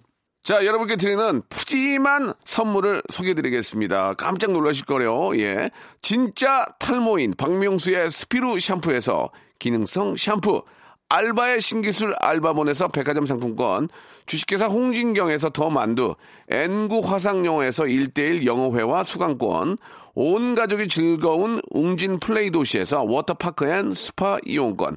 [0.44, 4.14] 자, 여러분께 드리는 푸짐한 선물을 소개해드리겠습니다.
[4.14, 5.36] 깜짝 놀라실 거래요.
[5.38, 5.70] 예.
[6.00, 10.62] 진짜 탈모인 박명수의 스피루 샴푸에서 기능성 샴푸.
[11.08, 13.88] 알바의 신기술 알바몬에서 백화점 상품권,
[14.24, 16.14] 주식회사 홍진경에서 더 만두,
[16.48, 19.76] N구 화상영어에서 1대1 영어회화 수강권,
[20.14, 24.96] 온 가족이 즐거운 웅진 플레이 도시에서 워터파크 and 스파 이용권,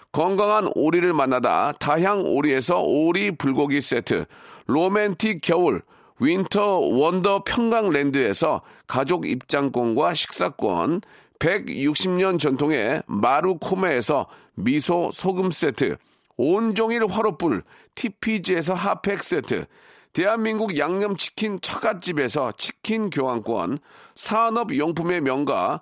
[0.11, 4.25] 건강한 오리를 만나다 다향 오리에서 오리 불고기 세트,
[4.67, 5.81] 로맨틱 겨울
[6.19, 11.01] 윈터 원더 평강랜드에서 가족 입장권과 식사권,
[11.39, 15.97] 160년 전통의 마루코메에서 미소 소금 세트,
[16.35, 17.63] 온종일 화로불
[17.95, 19.65] TPG에서 핫팩 세트,
[20.13, 23.79] 대한민국 양념치킨 처갓집에서 치킨 교환권,
[24.15, 25.81] 산업용품의 명가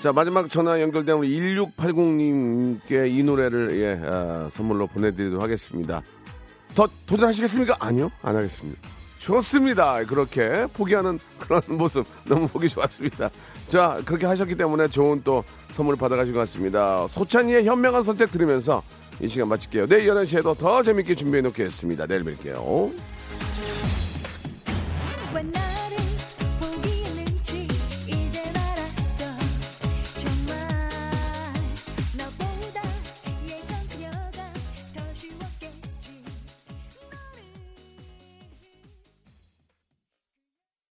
[0.00, 6.02] 자 마지막 전화 연결된 우리 1680님께 이 노래를 예 아, 선물로 보내드리도록 하겠습니다.
[6.74, 7.76] 더 도전하시겠습니까?
[7.80, 8.80] 아니요 안 하겠습니다.
[9.18, 10.04] 좋습니다.
[10.04, 13.30] 그렇게 포기하는 그런 모습 너무 보기 좋았습니다.
[13.66, 17.06] 자, 그렇게 하셨기 때문에 좋은 또 선물을 받아가신 것 같습니다.
[17.08, 18.82] 소찬이의 현명한 선택 들으면서
[19.20, 19.86] 이 시간 마칠게요.
[19.86, 22.06] 내일 11시에도 더 재밌게 준비해 놓겠습니다.
[22.06, 22.92] 내일 뵐게요.